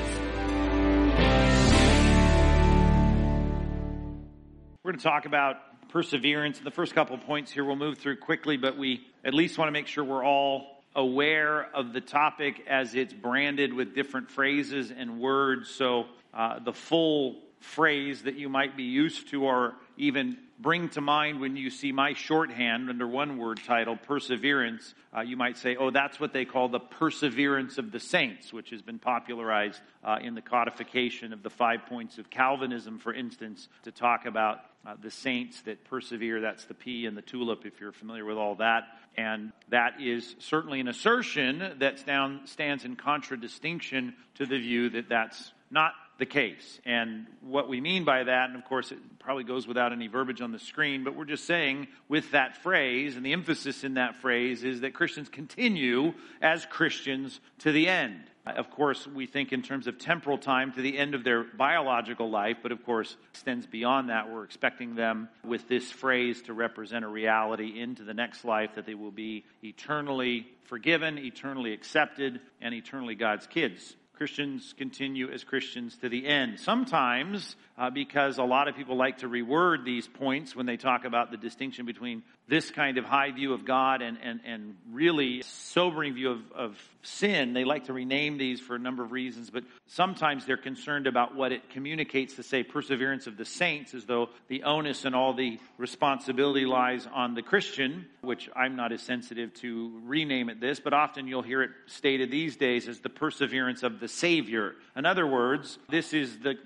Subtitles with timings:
[4.82, 5.58] We're going to talk about
[5.90, 6.58] perseverance.
[6.58, 9.72] The first couple points here we'll move through quickly, but we at least want to
[9.72, 15.20] make sure we're all aware of the topic as it's branded with different phrases and
[15.20, 15.68] words.
[15.68, 21.00] So uh, the full phrase that you might be used to or even bring to
[21.00, 25.76] mind when you see my shorthand under one word title, perseverance, uh, you might say,
[25.76, 30.18] oh, that's what they call the perseverance of the saints, which has been popularized uh,
[30.20, 34.94] in the codification of the five points of Calvinism, for instance, to talk about uh,
[35.00, 36.40] the saints that persevere.
[36.40, 38.84] That's the P and the tulip, if you're familiar with all that.
[39.16, 45.52] And that is certainly an assertion that stands in contradistinction to the view that that's
[45.70, 46.80] not the case.
[46.84, 50.40] And what we mean by that, and of course it probably goes without any verbiage
[50.40, 54.20] on the screen, but we're just saying with that phrase, and the emphasis in that
[54.20, 58.20] phrase is that Christians continue as Christians to the end.
[58.56, 62.30] Of course, we think in terms of temporal time to the end of their biological
[62.30, 64.30] life, but of course extends beyond that.
[64.30, 68.86] We're expecting them with this phrase to represent a reality into the next life that
[68.86, 73.96] they will be eternally forgiven, eternally accepted, and eternally God's kids.
[74.18, 76.58] Christians continue as Christians to the end.
[76.58, 81.04] Sometimes, uh, because a lot of people like to reword these points when they talk
[81.04, 85.42] about the distinction between this kind of high view of God and, and, and really
[85.42, 87.52] sobering view of, of sin.
[87.52, 91.36] They like to rename these for a number of reasons, but sometimes they're concerned about
[91.36, 95.34] what it communicates to say perseverance of the saints, as though the onus and all
[95.34, 100.80] the responsibility lies on the Christian, which I'm not as sensitive to rename it this,
[100.80, 104.74] but often you'll hear it stated these days as the perseverance of the Savior.
[104.96, 106.56] In other words, this is the,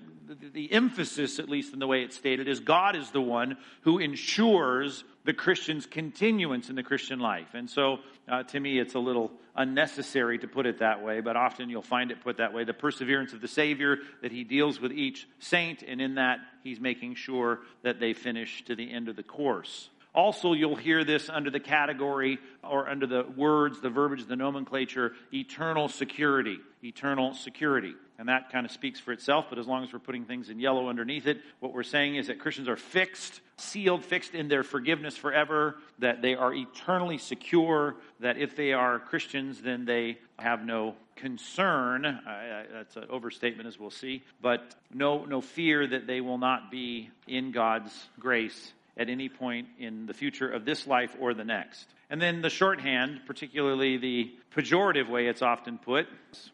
[0.53, 3.99] the, emphasis, at least in the way it's stated, is God is the one who
[3.99, 7.49] ensures the Christian's continuance in the Christian life.
[7.53, 11.35] And so, uh, to me, it's a little unnecessary to put it that way, but
[11.35, 12.63] often you'll find it put that way.
[12.63, 16.79] The perseverance of the Savior, that He deals with each saint, and in that, He's
[16.79, 19.89] making sure that they finish to the end of the course.
[20.15, 25.13] Also, you'll hear this under the category or under the words, the verbiage, the nomenclature,
[25.33, 26.59] eternal security.
[26.83, 27.95] Eternal security.
[28.19, 30.59] And that kind of speaks for itself, but as long as we're putting things in
[30.59, 34.63] yellow underneath it, what we're saying is that Christians are fixed, sealed, fixed in their
[34.63, 40.63] forgiveness forever, that they are eternally secure, that if they are Christians, then they have
[40.63, 42.05] no concern.
[42.05, 46.69] I, that's an overstatement, as we'll see, but no, no fear that they will not
[46.69, 51.43] be in God's grace at any point in the future of this life or the
[51.43, 51.87] next.
[52.09, 56.07] And then the shorthand, particularly the pejorative way it's often put.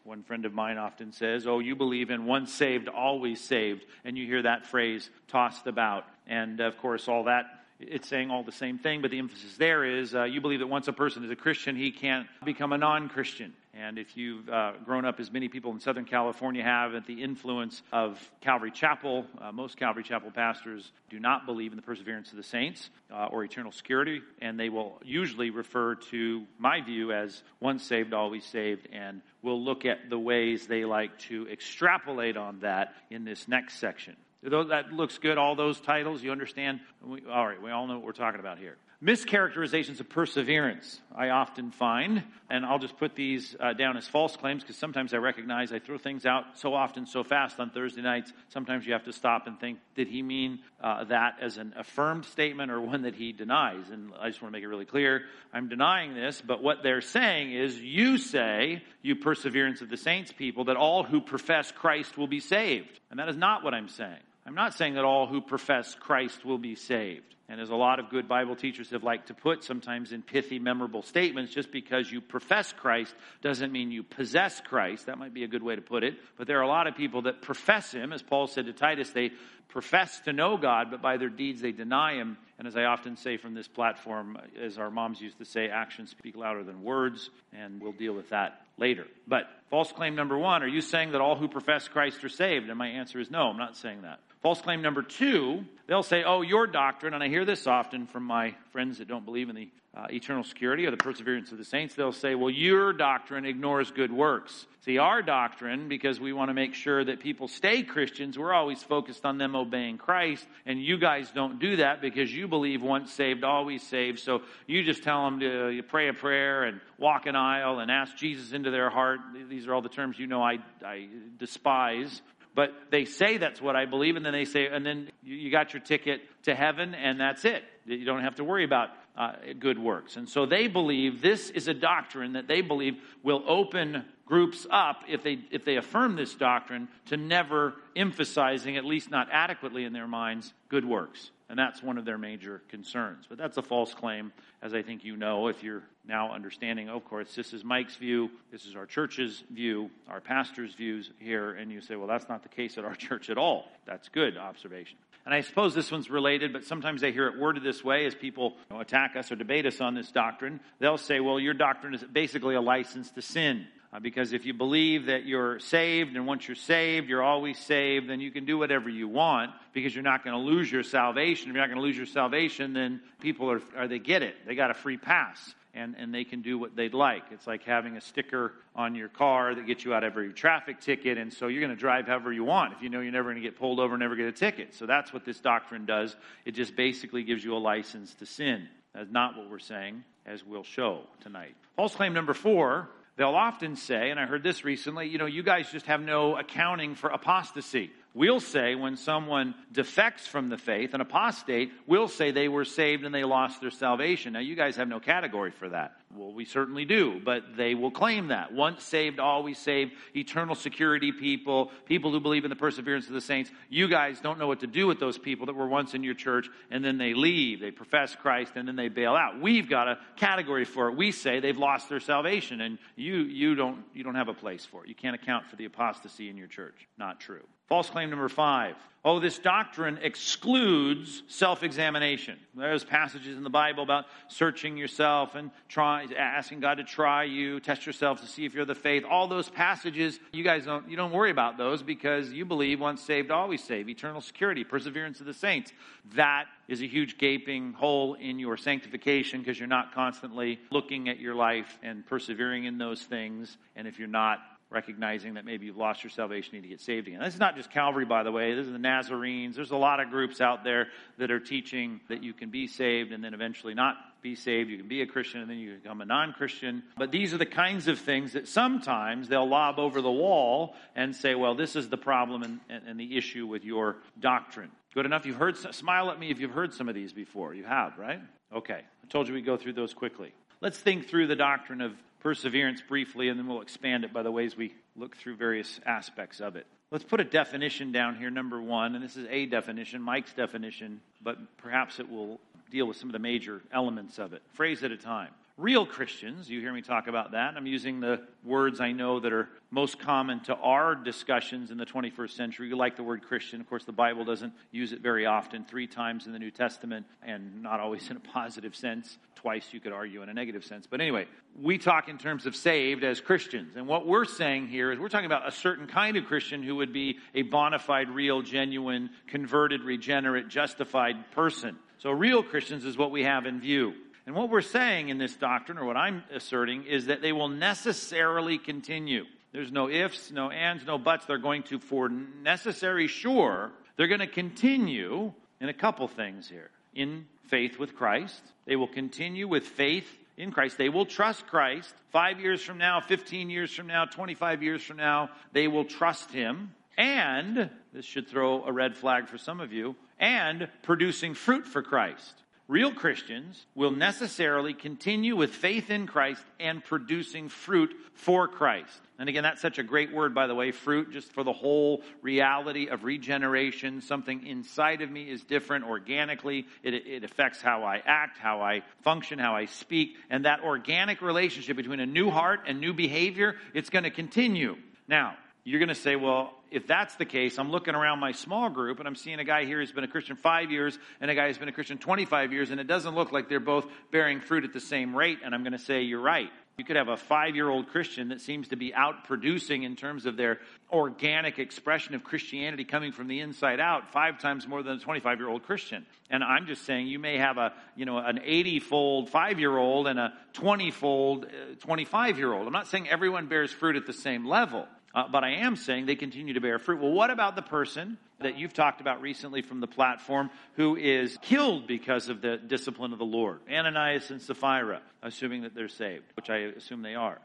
[0.04, 3.84] One friend of mine often says, Oh, you believe in once saved, always saved.
[4.04, 6.04] And you hear that phrase tossed about.
[6.26, 7.44] And of course, all that
[7.80, 10.66] it's saying all the same thing, but the emphasis there is uh, you believe that
[10.66, 13.54] once a person is a Christian, he can't become a non Christian.
[13.72, 17.22] And if you've uh, grown up, as many people in Southern California have, at the
[17.22, 22.30] influence of Calvary Chapel, uh, most Calvary Chapel pastors do not believe in the perseverance
[22.30, 27.12] of the saints uh, or eternal security, and they will usually refer to my view
[27.12, 32.36] as once saved, always saved, and we'll look at the ways they like to extrapolate
[32.36, 34.16] on that in this next section.
[34.42, 36.22] Though that looks good, all those titles.
[36.22, 36.80] You understand?
[37.04, 38.76] We, all right, we all know what we're talking about here.
[39.02, 44.36] Mischaracterizations of perseverance, I often find, and I'll just put these uh, down as false
[44.36, 48.02] claims because sometimes I recognize I throw things out so often, so fast on Thursday
[48.02, 48.30] nights.
[48.50, 52.26] Sometimes you have to stop and think, did he mean uh, that as an affirmed
[52.26, 53.88] statement or one that he denies?
[53.88, 57.00] And I just want to make it really clear I'm denying this, but what they're
[57.00, 62.18] saying is, you say, you perseverance of the saints people, that all who profess Christ
[62.18, 63.00] will be saved.
[63.10, 64.20] And that is not what I'm saying.
[64.46, 67.34] I'm not saying that all who profess Christ will be saved.
[67.50, 70.60] And as a lot of good Bible teachers have liked to put, sometimes in pithy,
[70.60, 73.12] memorable statements, just because you profess Christ
[73.42, 75.06] doesn't mean you possess Christ.
[75.06, 76.14] That might be a good way to put it.
[76.38, 78.12] But there are a lot of people that profess Him.
[78.12, 79.32] As Paul said to Titus, they
[79.66, 82.38] profess to know God, but by their deeds they deny Him.
[82.56, 86.10] And as I often say from this platform, as our moms used to say, actions
[86.10, 89.06] speak louder than words, and we'll deal with that later.
[89.28, 92.68] But False claim number one, are you saying that all who profess Christ are saved?
[92.68, 94.18] And my answer is no, I'm not saying that.
[94.42, 98.24] False claim number two, they'll say, oh, your doctrine, and I hear this often from
[98.24, 101.64] my friends that don't believe in the uh, eternal security or the perseverance of the
[101.64, 104.66] saints, they'll say, well, your doctrine ignores good works.
[104.84, 108.82] See, our doctrine, because we want to make sure that people stay Christians, we're always
[108.82, 113.12] focused on them obeying Christ, and you guys don't do that because you believe once
[113.12, 114.20] saved, always saved.
[114.20, 118.16] So you just tell them to pray a prayer and walk an aisle and ask
[118.16, 119.18] Jesus into their heart.
[119.48, 122.22] These are all the terms you know I, I despise
[122.52, 125.72] but they say that's what I believe, and then they say, and then you got
[125.72, 127.62] your ticket to heaven, and that's it.
[127.86, 130.16] You don't have to worry about uh, good works.
[130.16, 135.02] And so they believe this is a doctrine that they believe will open groups up
[135.08, 139.92] if they if they affirm this doctrine to never emphasizing, at least not adequately in
[139.92, 141.30] their minds, good works.
[141.48, 143.26] And that's one of their major concerns.
[143.28, 147.04] But that's a false claim, as I think you know, if you're now understanding, of
[147.04, 151.72] course, this is Mike's view, this is our church's view, our pastor's views here, and
[151.72, 153.64] you say, well, that's not the case at our church at all.
[153.84, 154.96] That's good observation.
[155.26, 158.14] And I suppose this one's related, but sometimes I hear it worded this way as
[158.14, 160.60] people you know, attack us or debate us on this doctrine.
[160.78, 163.66] They'll say, well, your doctrine is basically a license to sin.
[163.92, 168.08] Uh, because if you believe that you're saved and once you're saved, you're always saved,
[168.08, 171.48] then you can do whatever you want because you're not going to lose your salvation.
[171.48, 174.36] If you're not going to lose your salvation, then people are, are, they get it.
[174.46, 177.22] They got a free pass and, and they can do what they'd like.
[177.30, 180.80] It's like having a sticker on your car that gets you out of every traffic
[180.80, 181.18] ticket.
[181.18, 183.42] And so you're going to drive however you want if you know you're never going
[183.42, 184.74] to get pulled over and never get a ticket.
[184.74, 186.16] So that's what this doctrine does.
[186.44, 188.68] It just basically gives you a license to sin.
[188.94, 191.54] That's not what we're saying, as we'll show tonight.
[191.76, 192.88] False claim number four
[193.20, 196.38] They'll often say, and I heard this recently, you know, you guys just have no
[196.38, 197.90] accounting for apostasy.
[198.12, 203.04] We'll say when someone defects from the faith, an apostate, we'll say they were saved
[203.04, 204.32] and they lost their salvation.
[204.32, 205.92] Now, you guys have no category for that.
[206.12, 208.52] Well, we certainly do, but they will claim that.
[208.52, 213.20] Once saved, always saved, eternal security people, people who believe in the perseverance of the
[213.20, 213.52] saints.
[213.68, 216.14] You guys don't know what to do with those people that were once in your
[216.14, 217.60] church and then they leave.
[217.60, 219.40] They profess Christ and then they bail out.
[219.40, 220.96] We've got a category for it.
[220.96, 224.66] We say they've lost their salvation and you, you, don't, you don't have a place
[224.66, 224.88] for it.
[224.88, 226.88] You can't account for the apostasy in your church.
[226.98, 227.44] Not true.
[227.70, 228.74] False claim number five.
[229.04, 232.36] Oh, this doctrine excludes self examination.
[232.54, 237.60] There's passages in the Bible about searching yourself and try, asking God to try you,
[237.60, 239.04] test yourself to see if you're the faith.
[239.08, 243.00] All those passages, you guys don't, you don't worry about those because you believe once
[243.00, 243.88] saved, always saved.
[243.88, 245.72] Eternal security, perseverance of the saints.
[246.16, 251.20] That is a huge gaping hole in your sanctification because you're not constantly looking at
[251.20, 253.56] your life and persevering in those things.
[253.76, 254.40] And if you're not
[254.70, 257.20] recognizing that maybe you've lost your salvation, need to get saved again.
[257.20, 258.54] This is not just Calvary, by the way.
[258.54, 259.56] This is the Nazarenes.
[259.56, 260.88] There's a lot of groups out there
[261.18, 264.70] that are teaching that you can be saved and then eventually not be saved.
[264.70, 266.84] You can be a Christian and then you become a non-Christian.
[266.96, 271.16] But these are the kinds of things that sometimes they'll lob over the wall and
[271.16, 274.70] say, well, this is the problem and, and, and the issue with your doctrine.
[274.94, 275.26] Good enough?
[275.26, 277.54] You've heard, smile at me if you've heard some of these before.
[277.54, 278.20] You have, right?
[278.54, 278.82] Okay.
[278.82, 280.32] I told you we'd go through those quickly.
[280.60, 284.30] Let's think through the doctrine of perseverance briefly, and then we'll expand it by the
[284.30, 286.66] ways we look through various aspects of it.
[286.90, 291.00] Let's put a definition down here, number one, and this is a definition, Mike's definition,
[291.22, 292.40] but perhaps it will
[292.70, 294.42] deal with some of the major elements of it.
[294.54, 295.30] Phrase at a time.
[295.60, 297.54] Real Christians, you hear me talk about that.
[297.54, 301.84] I'm using the words I know that are most common to our discussions in the
[301.84, 302.68] 21st century.
[302.68, 303.60] You like the word Christian.
[303.60, 307.04] Of course, the Bible doesn't use it very often, three times in the New Testament,
[307.22, 309.18] and not always in a positive sense.
[309.34, 310.86] Twice, you could argue, in a negative sense.
[310.86, 311.26] But anyway,
[311.60, 313.76] we talk in terms of saved as Christians.
[313.76, 316.76] And what we're saying here is we're talking about a certain kind of Christian who
[316.76, 321.76] would be a bona fide, real, genuine, converted, regenerate, justified person.
[321.98, 323.92] So, real Christians is what we have in view.
[324.30, 327.48] And what we're saying in this doctrine, or what I'm asserting, is that they will
[327.48, 329.24] necessarily continue.
[329.50, 331.26] There's no ifs, no ands, no buts.
[331.26, 336.70] They're going to, for necessary sure, they're going to continue in a couple things here.
[336.94, 338.40] In faith with Christ.
[338.66, 340.06] They will continue with faith
[340.36, 340.78] in Christ.
[340.78, 341.92] They will trust Christ.
[342.10, 346.30] Five years from now, 15 years from now, 25 years from now, they will trust
[346.30, 346.72] Him.
[346.96, 351.82] And, this should throw a red flag for some of you, and producing fruit for
[351.82, 352.39] Christ.
[352.70, 359.00] Real Christians will necessarily continue with faith in Christ and producing fruit for Christ.
[359.18, 362.04] And again, that's such a great word, by the way, fruit, just for the whole
[362.22, 364.00] reality of regeneration.
[364.02, 366.68] Something inside of me is different organically.
[366.84, 370.16] It, it affects how I act, how I function, how I speak.
[370.30, 374.76] And that organic relationship between a new heart and new behavior, it's going to continue.
[375.08, 375.34] Now,
[375.64, 378.98] you're going to say, well, if that's the case, I'm looking around my small group
[378.98, 381.48] and I'm seeing a guy here who's been a Christian five years and a guy
[381.48, 384.64] who's been a Christian 25 years, and it doesn't look like they're both bearing fruit
[384.64, 385.38] at the same rate.
[385.44, 386.50] And I'm going to say, you're right.
[386.80, 389.96] You could have a five year old Christian that seems to be out producing in
[389.96, 390.60] terms of their
[390.90, 395.40] organic expression of Christianity coming from the inside out five times more than a 25
[395.40, 396.06] year old Christian.
[396.30, 399.76] And I'm just saying you may have a, you know, an 80 fold five year
[399.76, 402.66] old and a 20 fold uh, 25 year old.
[402.66, 404.86] I'm not saying everyone bears fruit at the same level.
[405.14, 407.00] Uh, but I am saying they continue to bear fruit.
[407.00, 411.36] Well, what about the person that you've talked about recently from the platform who is
[411.42, 413.60] killed because of the discipline of the Lord?
[413.68, 417.38] Ananias and Sapphira, assuming that they're saved, which I assume they are.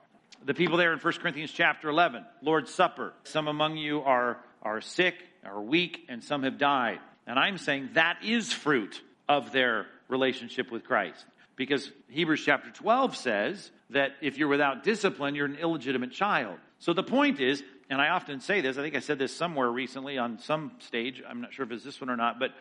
[0.43, 3.13] The people there in 1 Corinthians chapter 11, Lord's Supper.
[3.23, 6.99] Some among you are, are sick, are weak, and some have died.
[7.25, 11.25] And I'm saying that is fruit of their relationship with Christ.
[11.55, 16.57] Because Hebrews chapter 12 says that if you're without discipline, you're an illegitimate child.
[16.79, 19.69] So the point is, and I often say this, I think I said this somewhere
[19.69, 22.51] recently on some stage, I'm not sure if it's this one or not, but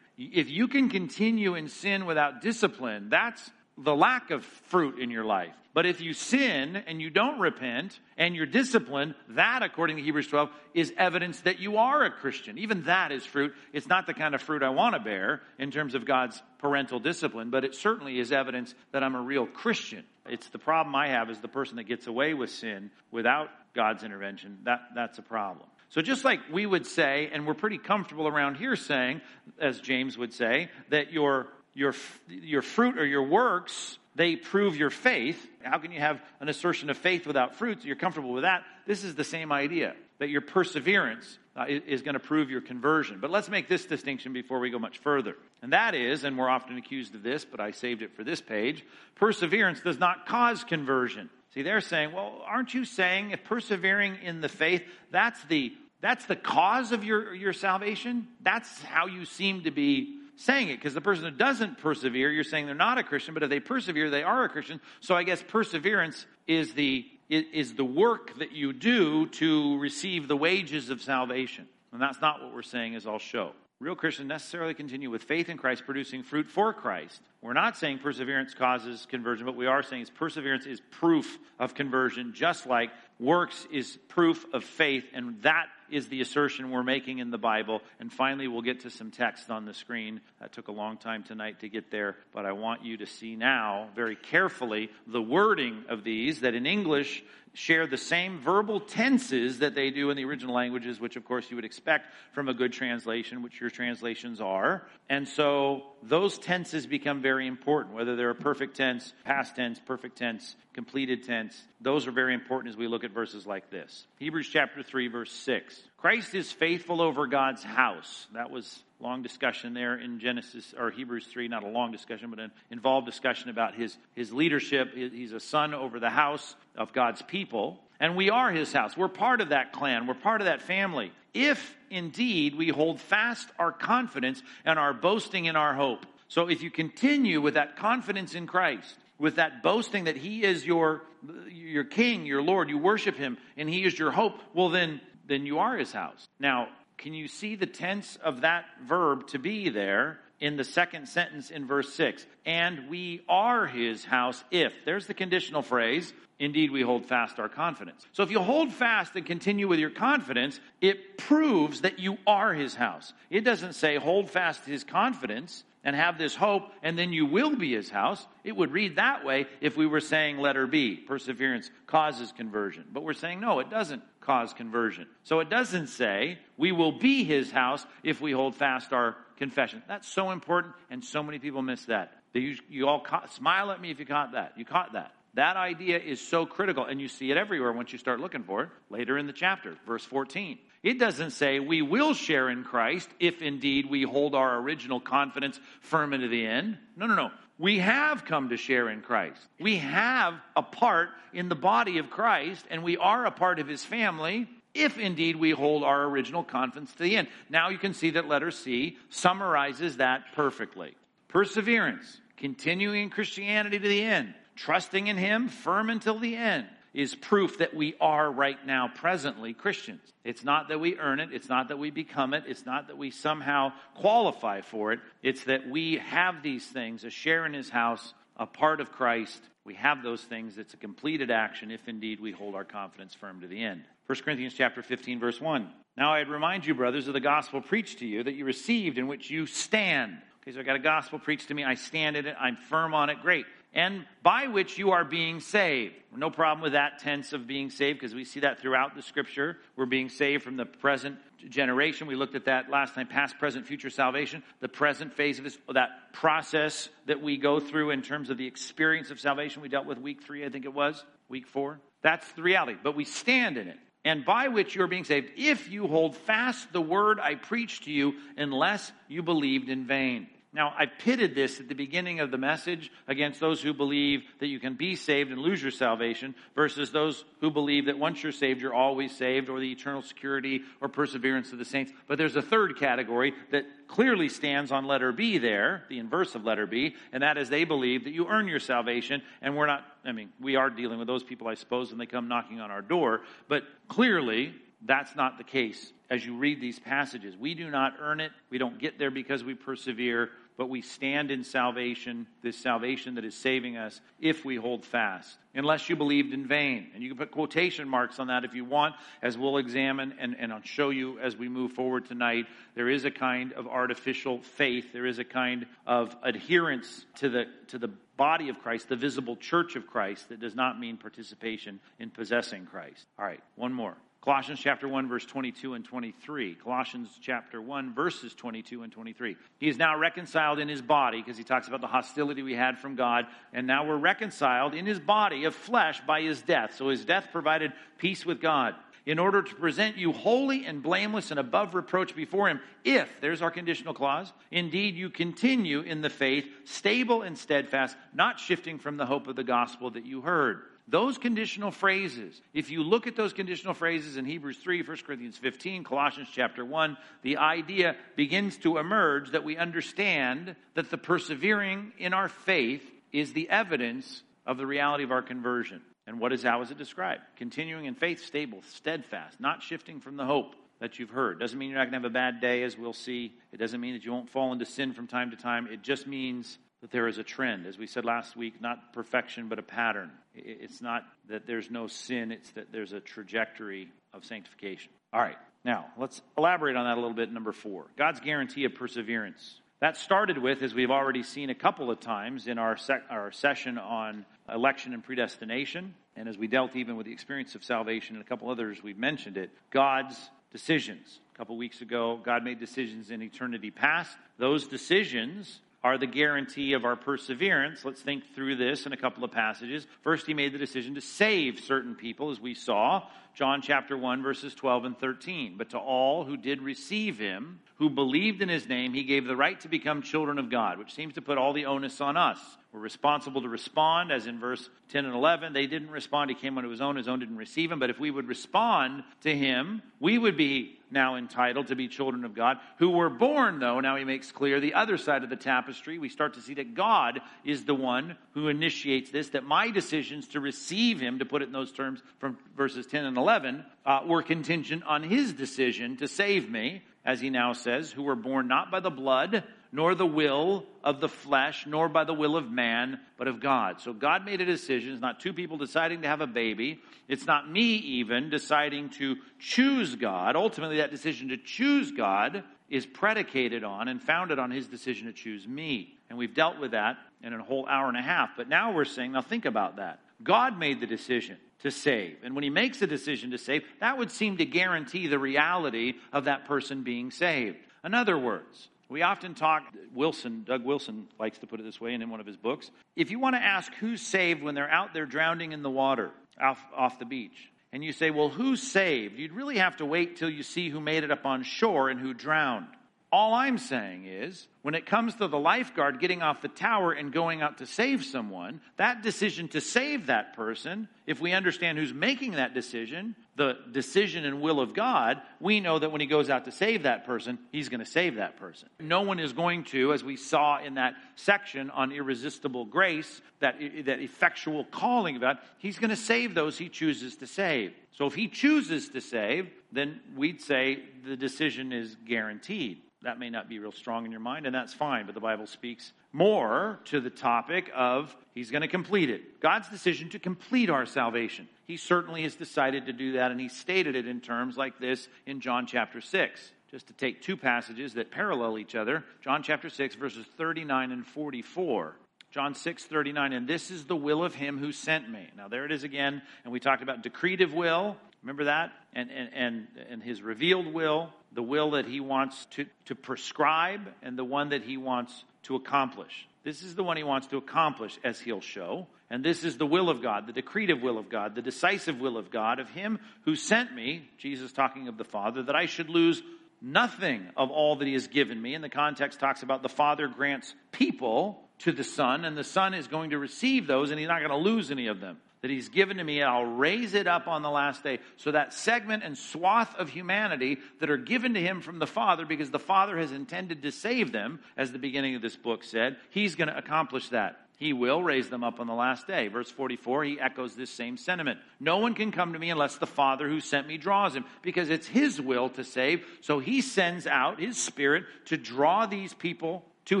[0.18, 5.24] if you can continue in sin without discipline, that's the lack of fruit in your
[5.24, 5.54] life.
[5.72, 10.26] But if you sin and you don't repent and you're disciplined, that, according to Hebrews
[10.26, 12.58] 12, is evidence that you are a Christian.
[12.58, 13.54] Even that is fruit.
[13.72, 16.98] It's not the kind of fruit I want to bear in terms of God's parental
[16.98, 20.04] discipline, but it certainly is evidence that I'm a real Christian.
[20.28, 24.02] It's the problem I have is the person that gets away with sin without God's
[24.02, 24.58] intervention.
[24.64, 25.68] That, that's a problem.
[25.90, 29.20] So just like we would say, and we're pretty comfortable around here saying,
[29.60, 31.94] as James would say, that your, your,
[32.28, 35.48] your fruit or your works, they prove your faith.
[35.62, 37.84] How can you have an assertion of faith without fruits?
[37.84, 38.64] You're comfortable with that.
[38.86, 43.18] This is the same idea, that your perseverance uh, is going to prove your conversion.
[43.20, 45.36] But let's make this distinction before we go much further.
[45.62, 48.40] And that is, and we're often accused of this, but I saved it for this
[48.40, 48.84] page,
[49.14, 51.30] perseverance does not cause conversion.
[51.54, 56.24] See, they're saying, well, aren't you saying if persevering in the faith, that's the that's
[56.24, 58.26] the cause of your, your salvation?
[58.40, 60.76] That's how you seem to be saying it.
[60.76, 63.60] Because the person who doesn't persevere, you're saying they're not a Christian, but if they
[63.60, 64.80] persevere, they are a Christian.
[65.00, 70.36] So I guess perseverance is the is the work that you do to receive the
[70.36, 71.68] wages of salvation.
[71.92, 73.52] And that's not what we're saying, as I'll show.
[73.78, 77.22] Real Christians necessarily continue with faith in Christ, producing fruit for Christ.
[77.40, 82.32] We're not saying perseverance causes conversion, but we are saying perseverance is proof of conversion,
[82.34, 87.30] just like works is proof of faith, and that is the assertion we're making in
[87.30, 87.82] the Bible.
[87.98, 90.20] And finally, we'll get to some text on the screen.
[90.40, 93.36] That took a long time tonight to get there, but I want you to see
[93.36, 99.58] now very carefully the wording of these that in English share the same verbal tenses
[99.58, 102.54] that they do in the original languages, which of course you would expect from a
[102.54, 104.86] good translation, which your translations are.
[105.08, 110.16] And so those tenses become very important, whether they're a perfect tense, past tense, perfect
[110.16, 111.60] tense, completed tense.
[111.80, 114.06] Those are very important as we look at verses like this.
[114.18, 115.80] Hebrews chapter 3, verse 6.
[116.00, 118.26] Christ is faithful over God's house.
[118.32, 122.38] That was long discussion there in Genesis or Hebrews 3, not a long discussion, but
[122.38, 124.94] an involved discussion about his, his leadership.
[124.94, 127.78] He's a son over the house of God's people.
[128.00, 128.96] And we are his house.
[128.96, 130.06] We're part of that clan.
[130.06, 131.12] We're part of that family.
[131.34, 136.06] If indeed we hold fast our confidence and our boasting in our hope.
[136.28, 140.64] So if you continue with that confidence in Christ, with that boasting that he is
[140.64, 141.02] your,
[141.50, 145.46] your king, your Lord, you worship him, and he is your hope, well then, then
[145.46, 146.28] you are his house.
[146.40, 146.68] Now,
[146.98, 151.50] can you see the tense of that verb to be there in the second sentence
[151.50, 152.26] in verse 6?
[152.44, 154.72] And we are his house if.
[154.84, 156.12] There's the conditional phrase.
[156.40, 158.04] Indeed, we hold fast our confidence.
[158.12, 162.52] So if you hold fast and continue with your confidence, it proves that you are
[162.52, 163.12] his house.
[163.30, 167.54] It doesn't say hold fast his confidence and have this hope and then you will
[167.54, 168.26] be his house.
[168.42, 172.86] It would read that way if we were saying letter B, perseverance causes conversion.
[172.92, 175.06] But we're saying no, it doesn't cause conversion.
[175.24, 179.82] So it doesn't say we will be his house if we hold fast our confession.
[179.88, 182.12] That's so important and so many people miss that.
[182.32, 184.52] You, you all caught, smile at me if you caught that.
[184.56, 185.12] You caught that.
[185.34, 188.64] That idea is so critical, and you see it everywhere once you start looking for
[188.64, 190.58] it later in the chapter, verse 14.
[190.82, 195.60] It doesn't say we will share in Christ if indeed we hold our original confidence
[195.82, 196.78] firm into the end.
[196.96, 197.30] No, no, no.
[197.60, 199.38] We have come to share in Christ.
[199.60, 203.68] We have a part in the body of Christ, and we are a part of
[203.68, 207.28] his family if indeed we hold our original confidence to the end.
[207.50, 210.94] Now you can see that letter C summarizes that perfectly.
[211.28, 217.14] Perseverance, continuing in Christianity to the end trusting in Him firm until the end is
[217.14, 220.00] proof that we are right now presently Christians.
[220.24, 221.30] It's not that we earn it.
[221.32, 222.44] It's not that we become it.
[222.46, 225.00] It's not that we somehow qualify for it.
[225.22, 229.40] It's that we have these things, a share in his house, a part of Christ.
[229.64, 230.58] We have those things.
[230.58, 233.84] It's a completed action if indeed we hold our confidence firm to the end.
[234.06, 235.70] 1 Corinthians chapter 15 verse 1.
[235.96, 239.06] Now I'd remind you brothers of the gospel preached to you that you received in
[239.06, 240.16] which you stand.
[240.42, 241.64] Okay, so I got a gospel preached to me.
[241.64, 242.34] I stand in it.
[242.40, 243.20] I'm firm on it.
[243.22, 243.44] Great.
[243.72, 245.94] And by which you are being saved.
[246.16, 249.58] No problem with that tense of being saved because we see that throughout the scripture.
[249.76, 252.08] We're being saved from the present generation.
[252.08, 254.42] We looked at that last time past, present, future salvation.
[254.58, 258.46] The present phase of this, that process that we go through in terms of the
[258.46, 261.80] experience of salvation we dealt with week three, I think it was, week four.
[262.02, 262.76] That's the reality.
[262.82, 263.78] But we stand in it.
[264.04, 267.92] And by which you're being saved, if you hold fast the word I preached to
[267.92, 270.26] you, unless you believed in vain.
[270.52, 274.48] Now, I pitted this at the beginning of the message against those who believe that
[274.48, 278.32] you can be saved and lose your salvation versus those who believe that once you're
[278.32, 281.92] saved, you're always saved or the eternal security or perseverance of the saints.
[282.08, 286.44] But there's a third category that clearly stands on letter B there, the inverse of
[286.44, 289.84] letter B, and that is they believe that you earn your salvation and we're not,
[290.04, 292.72] I mean, we are dealing with those people, I suppose, and they come knocking on
[292.72, 294.52] our door, but clearly
[294.82, 297.36] that's not the case as you read these passages.
[297.36, 298.32] We do not earn it.
[298.50, 303.24] We don't get there because we persevere, but we stand in salvation, this salvation that
[303.24, 305.38] is saving us, if we hold fast.
[305.54, 306.88] Unless you believed in vain.
[306.92, 310.36] And you can put quotation marks on that if you want, as we'll examine and,
[310.38, 312.44] and I'll show you as we move forward tonight.
[312.74, 314.92] There is a kind of artificial faith.
[314.92, 317.88] There is a kind of adherence to the, to the
[318.18, 322.66] body of Christ, the visible church of Christ, that does not mean participation in possessing
[322.66, 323.06] Christ.
[323.18, 323.96] All right, one more.
[324.22, 326.54] Colossians chapter 1 verse 22 and 23.
[326.56, 329.34] Colossians chapter 1 verses 22 and 23.
[329.58, 332.78] He is now reconciled in his body because he talks about the hostility we had
[332.78, 336.74] from God and now we're reconciled in his body of flesh by his death.
[336.76, 338.74] So his death provided peace with God
[339.06, 343.40] in order to present you holy and blameless and above reproach before him if there's
[343.40, 348.98] our conditional clause indeed you continue in the faith stable and steadfast not shifting from
[348.98, 353.16] the hope of the gospel that you heard those conditional phrases, if you look at
[353.16, 358.56] those conditional phrases in Hebrews 3, 1 Corinthians 15, Colossians chapter 1, the idea begins
[358.58, 362.82] to emerge that we understand that the persevering in our faith
[363.12, 365.80] is the evidence of the reality of our conversion.
[366.06, 367.22] And what is how is it described?
[367.36, 371.38] Continuing in faith, stable, steadfast, not shifting from the hope that you've heard.
[371.38, 373.32] Doesn't mean you're not going to have a bad day, as we'll see.
[373.52, 375.68] It doesn't mean that you won't fall into sin from time to time.
[375.70, 377.66] It just means that there is a trend.
[377.66, 380.10] As we said last week, not perfection, but a pattern.
[380.34, 384.90] It's not that there's no sin, it's that there's a trajectory of sanctification.
[385.12, 387.32] All right, now let's elaborate on that a little bit.
[387.32, 389.60] Number four God's guarantee of perseverance.
[389.80, 393.32] That started with, as we've already seen a couple of times in our, sec- our
[393.32, 398.14] session on election and predestination, and as we dealt even with the experience of salvation
[398.16, 400.18] and a couple others, we've mentioned it, God's
[400.52, 401.20] decisions.
[401.34, 404.14] A couple weeks ago, God made decisions in eternity past.
[404.36, 407.84] Those decisions are the guarantee of our perseverance.
[407.84, 409.86] Let's think through this in a couple of passages.
[410.02, 413.04] First, he made the decision to save certain people, as we saw.
[413.34, 415.56] John chapter 1, verses 12 and 13.
[415.56, 419.36] But to all who did receive him, who believed in his name, he gave the
[419.36, 422.38] right to become children of God, which seems to put all the onus on us.
[422.72, 425.52] We're responsible to respond, as in verse 10 and 11.
[425.52, 426.30] They didn't respond.
[426.30, 426.96] He came unto his own.
[426.96, 427.80] His own didn't receive him.
[427.80, 432.24] But if we would respond to him, we would be now entitled to be children
[432.24, 435.36] of God, who were born, though, now he makes clear the other side of the
[435.36, 435.98] tapestry.
[435.98, 440.28] We start to see that God is the one who initiates this, that my decisions
[440.28, 444.00] to receive him, to put it in those terms from verses 10 and 11, uh,
[444.06, 448.48] were contingent on his decision to save me, as he now says, who were born
[448.48, 452.50] not by the blood, nor the will of the flesh, nor by the will of
[452.50, 453.80] man, but of God.
[453.80, 454.92] So God made a decision.
[454.92, 456.80] It's not two people deciding to have a baby.
[457.08, 460.36] It's not me even deciding to choose God.
[460.36, 465.12] Ultimately, that decision to choose God is predicated on and founded on his decision to
[465.12, 465.94] choose me.
[466.08, 468.30] And we've dealt with that in a whole hour and a half.
[468.36, 470.00] But now we're saying, now think about that.
[470.22, 472.18] God made the decision to save.
[472.22, 475.94] And when he makes a decision to save, that would seem to guarantee the reality
[476.12, 477.58] of that person being saved.
[477.84, 479.62] In other words, we often talk,
[479.94, 482.70] Wilson, Doug Wilson likes to put it this way and in one of his books.
[482.96, 486.10] If you want to ask who's saved when they're out there drowning in the water
[486.40, 489.16] off, off the beach, and you say, well, who's saved?
[489.16, 492.00] You'd really have to wait till you see who made it up on shore and
[492.00, 492.66] who drowned.
[493.12, 497.12] All I'm saying is, when it comes to the lifeguard getting off the tower and
[497.12, 501.92] going out to save someone, that decision to save that person, if we understand who's
[501.92, 506.30] making that decision, the decision and will of God, we know that when he goes
[506.30, 508.68] out to save that person, he's going to save that person.
[508.78, 513.56] No one is going to, as we saw in that section on irresistible grace, that,
[513.86, 517.72] that effectual calling of God, he's going to save those he chooses to save.
[517.90, 522.82] So if he chooses to save, then we'd say the decision is guaranteed.
[523.02, 525.46] That may not be real strong in your mind, and that's fine, but the Bible
[525.46, 529.40] speaks more to the topic of He's going to complete it.
[529.40, 531.48] God's decision to complete our salvation.
[531.66, 535.08] He certainly has decided to do that, and He stated it in terms like this
[535.24, 536.52] in John chapter 6.
[536.70, 541.06] Just to take two passages that parallel each other John chapter 6, verses 39 and
[541.06, 541.96] 44.
[542.30, 545.26] John 6, 39, and this is the will of him who sent me.
[545.36, 547.96] Now there it is again, and we talked about decretive will.
[548.22, 548.72] Remember that?
[548.92, 553.92] And, and, and, and his revealed will, the will that he wants to, to prescribe,
[554.02, 556.26] and the one that he wants to accomplish.
[556.42, 558.86] This is the one he wants to accomplish, as he'll show.
[559.10, 562.16] And this is the will of God, the decretive will of God, the decisive will
[562.16, 565.90] of God, of him who sent me, Jesus talking of the Father, that I should
[565.90, 566.22] lose
[566.62, 568.54] nothing of all that he has given me.
[568.54, 572.72] And the context talks about the Father grants people to the Son, and the Son
[572.72, 575.18] is going to receive those, and he's not going to lose any of them.
[575.42, 578.00] That he's given to me, and I'll raise it up on the last day.
[578.18, 582.26] So that segment and swath of humanity that are given to him from the Father,
[582.26, 585.96] because the Father has intended to save them, as the beginning of this book said,
[586.10, 587.46] he's going to accomplish that.
[587.56, 589.28] He will raise them up on the last day.
[589.28, 591.40] Verse 44, he echoes this same sentiment.
[591.58, 594.70] No one can come to me unless the Father who sent me draws him, because
[594.70, 596.04] it's his will to save.
[596.22, 600.00] So he sends out his Spirit to draw these people to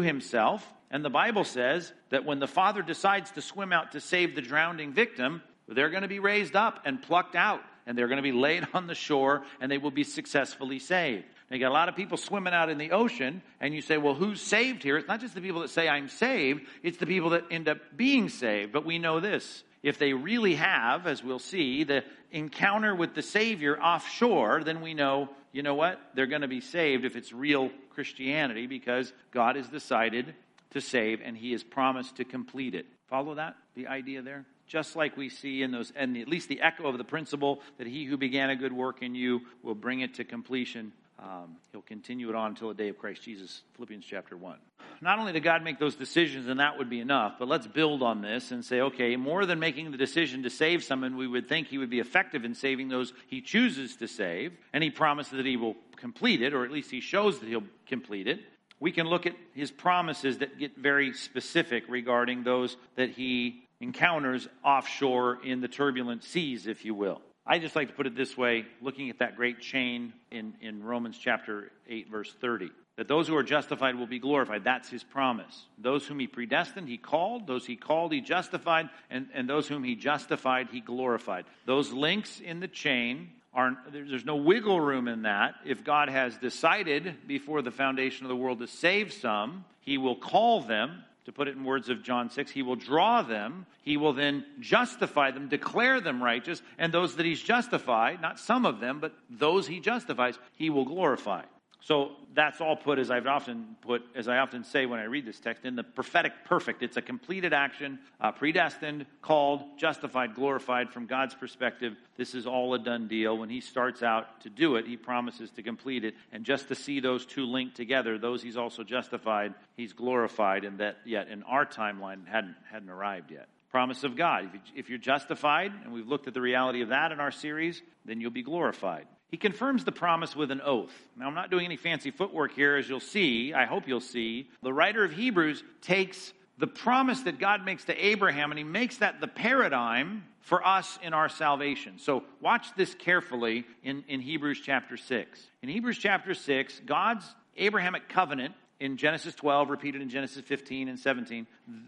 [0.00, 0.66] himself.
[0.90, 4.42] And the Bible says that when the Father decides to swim out to save the
[4.42, 8.22] drowning victim, they're going to be raised up and plucked out, and they're going to
[8.22, 11.24] be laid on the shore, and they will be successfully saved.
[11.48, 13.98] Now, you got a lot of people swimming out in the ocean, and you say,
[13.98, 14.96] well, who's saved here?
[14.96, 17.78] It's not just the people that say, I'm saved, it's the people that end up
[17.96, 18.72] being saved.
[18.72, 19.62] But we know this.
[19.82, 24.94] If they really have, as we'll see, the encounter with the Savior offshore, then we
[24.94, 25.98] know, you know what?
[26.14, 30.34] They're going to be saved if it's real Christianity because God has decided
[30.70, 32.86] to save and He has promised to complete it.
[33.08, 33.56] Follow that?
[33.74, 34.46] The idea there?
[34.70, 37.88] just like we see in those, and at least the echo of the principle that
[37.88, 40.92] he who began a good work in you will bring it to completion.
[41.18, 44.56] Um, he'll continue it on until the day of Christ Jesus, Philippians chapter 1.
[45.02, 48.02] Not only did God make those decisions, and that would be enough, but let's build
[48.02, 51.48] on this and say, okay, more than making the decision to save someone, we would
[51.48, 55.32] think he would be effective in saving those he chooses to save, and he promises
[55.32, 58.40] that he will complete it, or at least he shows that he'll complete it.
[58.80, 64.48] We can look at his promises that get very specific regarding those that he encounters
[64.64, 67.20] offshore in the turbulent seas, if you will.
[67.46, 70.82] I just like to put it this way, looking at that great chain in, in
[70.82, 72.70] Romans chapter 8, verse 30.
[72.96, 74.64] That those who are justified will be glorified.
[74.64, 75.66] That's his promise.
[75.78, 77.46] Those whom he predestined, he called.
[77.46, 78.90] Those he called, he justified.
[79.08, 81.46] And, and those whom he justified, he glorified.
[81.64, 85.54] Those links in the chain are, there's no wiggle room in that.
[85.64, 90.16] If God has decided before the foundation of the world to save some, he will
[90.16, 93.96] call them to put it in words of John 6, he will draw them, he
[93.96, 98.80] will then justify them, declare them righteous, and those that he's justified, not some of
[98.80, 101.42] them, but those he justifies, he will glorify.
[101.82, 105.24] So that's all put, as I've often put, as I often say when I read
[105.24, 106.82] this text, in the prophetic perfect.
[106.82, 111.96] It's a completed action, uh, predestined, called, justified, glorified from God's perspective.
[112.16, 113.38] This is all a done deal.
[113.38, 116.14] When He starts out to do it, He promises to complete it.
[116.32, 120.78] And just to see those two linked together, those He's also justified, He's glorified, and
[120.78, 124.50] that yet in our timeline hadn't hadn't arrived yet promise of God.
[124.74, 128.20] If you're justified, and we've looked at the reality of that in our series, then
[128.20, 129.06] you'll be glorified.
[129.30, 130.92] He confirms the promise with an oath.
[131.16, 133.54] Now, I'm not doing any fancy footwork here, as you'll see.
[133.54, 134.48] I hope you'll see.
[134.62, 138.98] The writer of Hebrews takes the promise that God makes to Abraham and he makes
[138.98, 141.98] that the paradigm for us in our salvation.
[141.98, 145.40] So, watch this carefully in, in Hebrews chapter 6.
[145.62, 147.24] In Hebrews chapter 6, God's
[147.56, 151.46] Abrahamic covenant in Genesis 12, repeated in Genesis 15 and 17,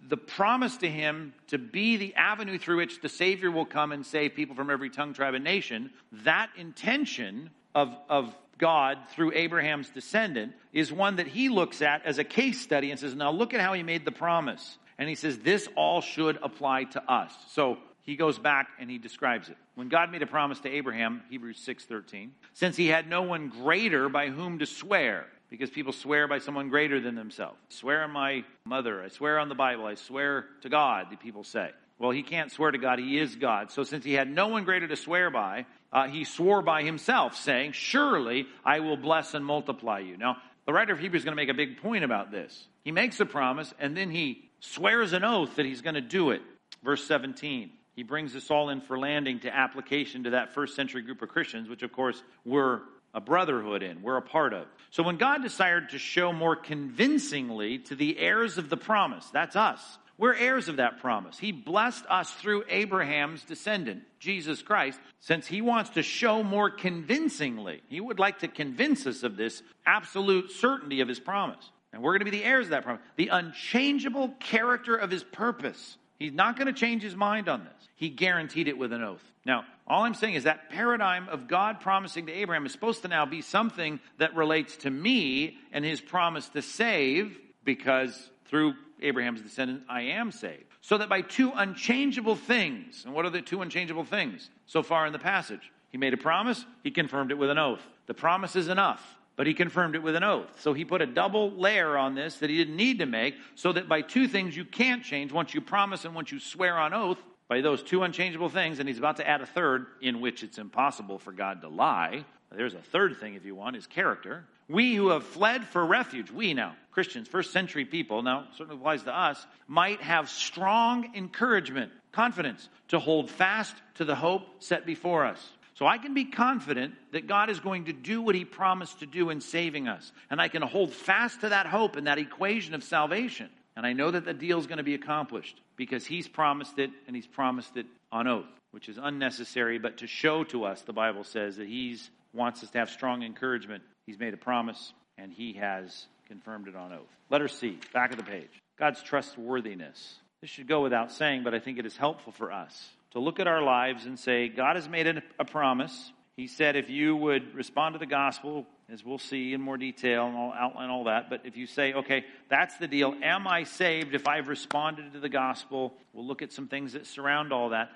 [0.08, 4.04] the promise to him to be the avenue through which the Savior will come and
[4.04, 5.90] save people from every tongue, tribe, and nation,
[6.24, 12.18] that intention of, of God through Abraham's descendant is one that he looks at as
[12.18, 14.78] a case study and says, now look at how he made the promise.
[14.98, 17.32] And he says, this all should apply to us.
[17.48, 19.56] So he goes back and he describes it.
[19.74, 24.08] When God made a promise to Abraham, Hebrews 6:13, since he had no one greater
[24.08, 27.58] by whom to swear, because people swear by someone greater than themselves.
[27.68, 29.02] Swear on my mother.
[29.02, 29.84] I swear on the Bible.
[29.84, 31.72] I swear to God, the people say.
[31.98, 32.98] Well, he can't swear to God.
[32.98, 33.70] He is God.
[33.70, 37.36] So since he had no one greater to swear by, uh, he swore by himself,
[37.36, 40.16] saying, Surely I will bless and multiply you.
[40.16, 42.66] Now, the writer of Hebrews is going to make a big point about this.
[42.82, 46.30] He makes a promise and then he swears an oath that he's going to do
[46.30, 46.40] it.
[46.82, 47.72] Verse 17.
[47.94, 51.28] He brings us all in for landing to application to that first century group of
[51.28, 52.84] Christians, which of course were
[53.14, 54.66] a brotherhood in, we're a part of.
[54.90, 59.56] So when God desired to show more convincingly to the heirs of the promise, that's
[59.56, 59.80] us.
[60.18, 61.38] We're heirs of that promise.
[61.38, 67.82] He blessed us through Abraham's descendant, Jesus Christ, since he wants to show more convincingly.
[67.88, 71.70] He would like to convince us of this absolute certainty of his promise.
[71.92, 73.02] And we're going to be the heirs of that promise.
[73.16, 75.96] The unchangeable character of his purpose.
[76.18, 77.88] He's not going to change his mind on this.
[77.96, 79.24] He guaranteed it with an oath.
[79.44, 83.08] Now, all I'm saying is that paradigm of God promising to Abraham is supposed to
[83.08, 89.42] now be something that relates to me and his promise to save because through Abraham's
[89.42, 90.64] descendant, I am saved.
[90.80, 95.06] So that by two unchangeable things, and what are the two unchangeable things so far
[95.06, 95.72] in the passage?
[95.90, 97.82] He made a promise, he confirmed it with an oath.
[98.06, 100.60] The promise is enough, but he confirmed it with an oath.
[100.60, 103.72] So he put a double layer on this that he didn't need to make, so
[103.72, 106.94] that by two things you can't change once you promise and once you swear on
[106.94, 107.18] oath,
[107.52, 110.56] by those two unchangeable things, and he's about to add a third in which it's
[110.56, 112.24] impossible for God to lie.
[112.50, 114.46] There's a third thing, if you want, is character.
[114.70, 119.02] We who have fled for refuge, we now, Christians, first century people, now certainly applies
[119.02, 125.26] to us, might have strong encouragement, confidence to hold fast to the hope set before
[125.26, 125.46] us.
[125.74, 129.06] So I can be confident that God is going to do what he promised to
[129.06, 130.10] do in saving us.
[130.30, 133.50] And I can hold fast to that hope and that equation of salvation.
[133.76, 136.90] And I know that the deal is going to be accomplished because he's promised it
[137.06, 140.92] and he's promised it on oath, which is unnecessary, but to show to us, the
[140.92, 141.98] Bible says that he
[142.34, 143.82] wants us to have strong encouragement.
[144.06, 147.08] He's made a promise and he has confirmed it on oath.
[147.30, 148.50] Letter C, back of the page.
[148.78, 150.16] God's trustworthiness.
[150.40, 153.40] This should go without saying, but I think it is helpful for us to look
[153.40, 156.12] at our lives and say, God has made a promise.
[156.36, 160.26] He said, if you would respond to the gospel, as we'll see in more detail,
[160.26, 163.64] and I'll outline all that, but if you say, okay, that's the deal, am I
[163.64, 165.94] saved if I've responded to the gospel?
[166.12, 167.90] We'll look at some things that surround all that.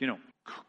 [0.00, 0.18] You know,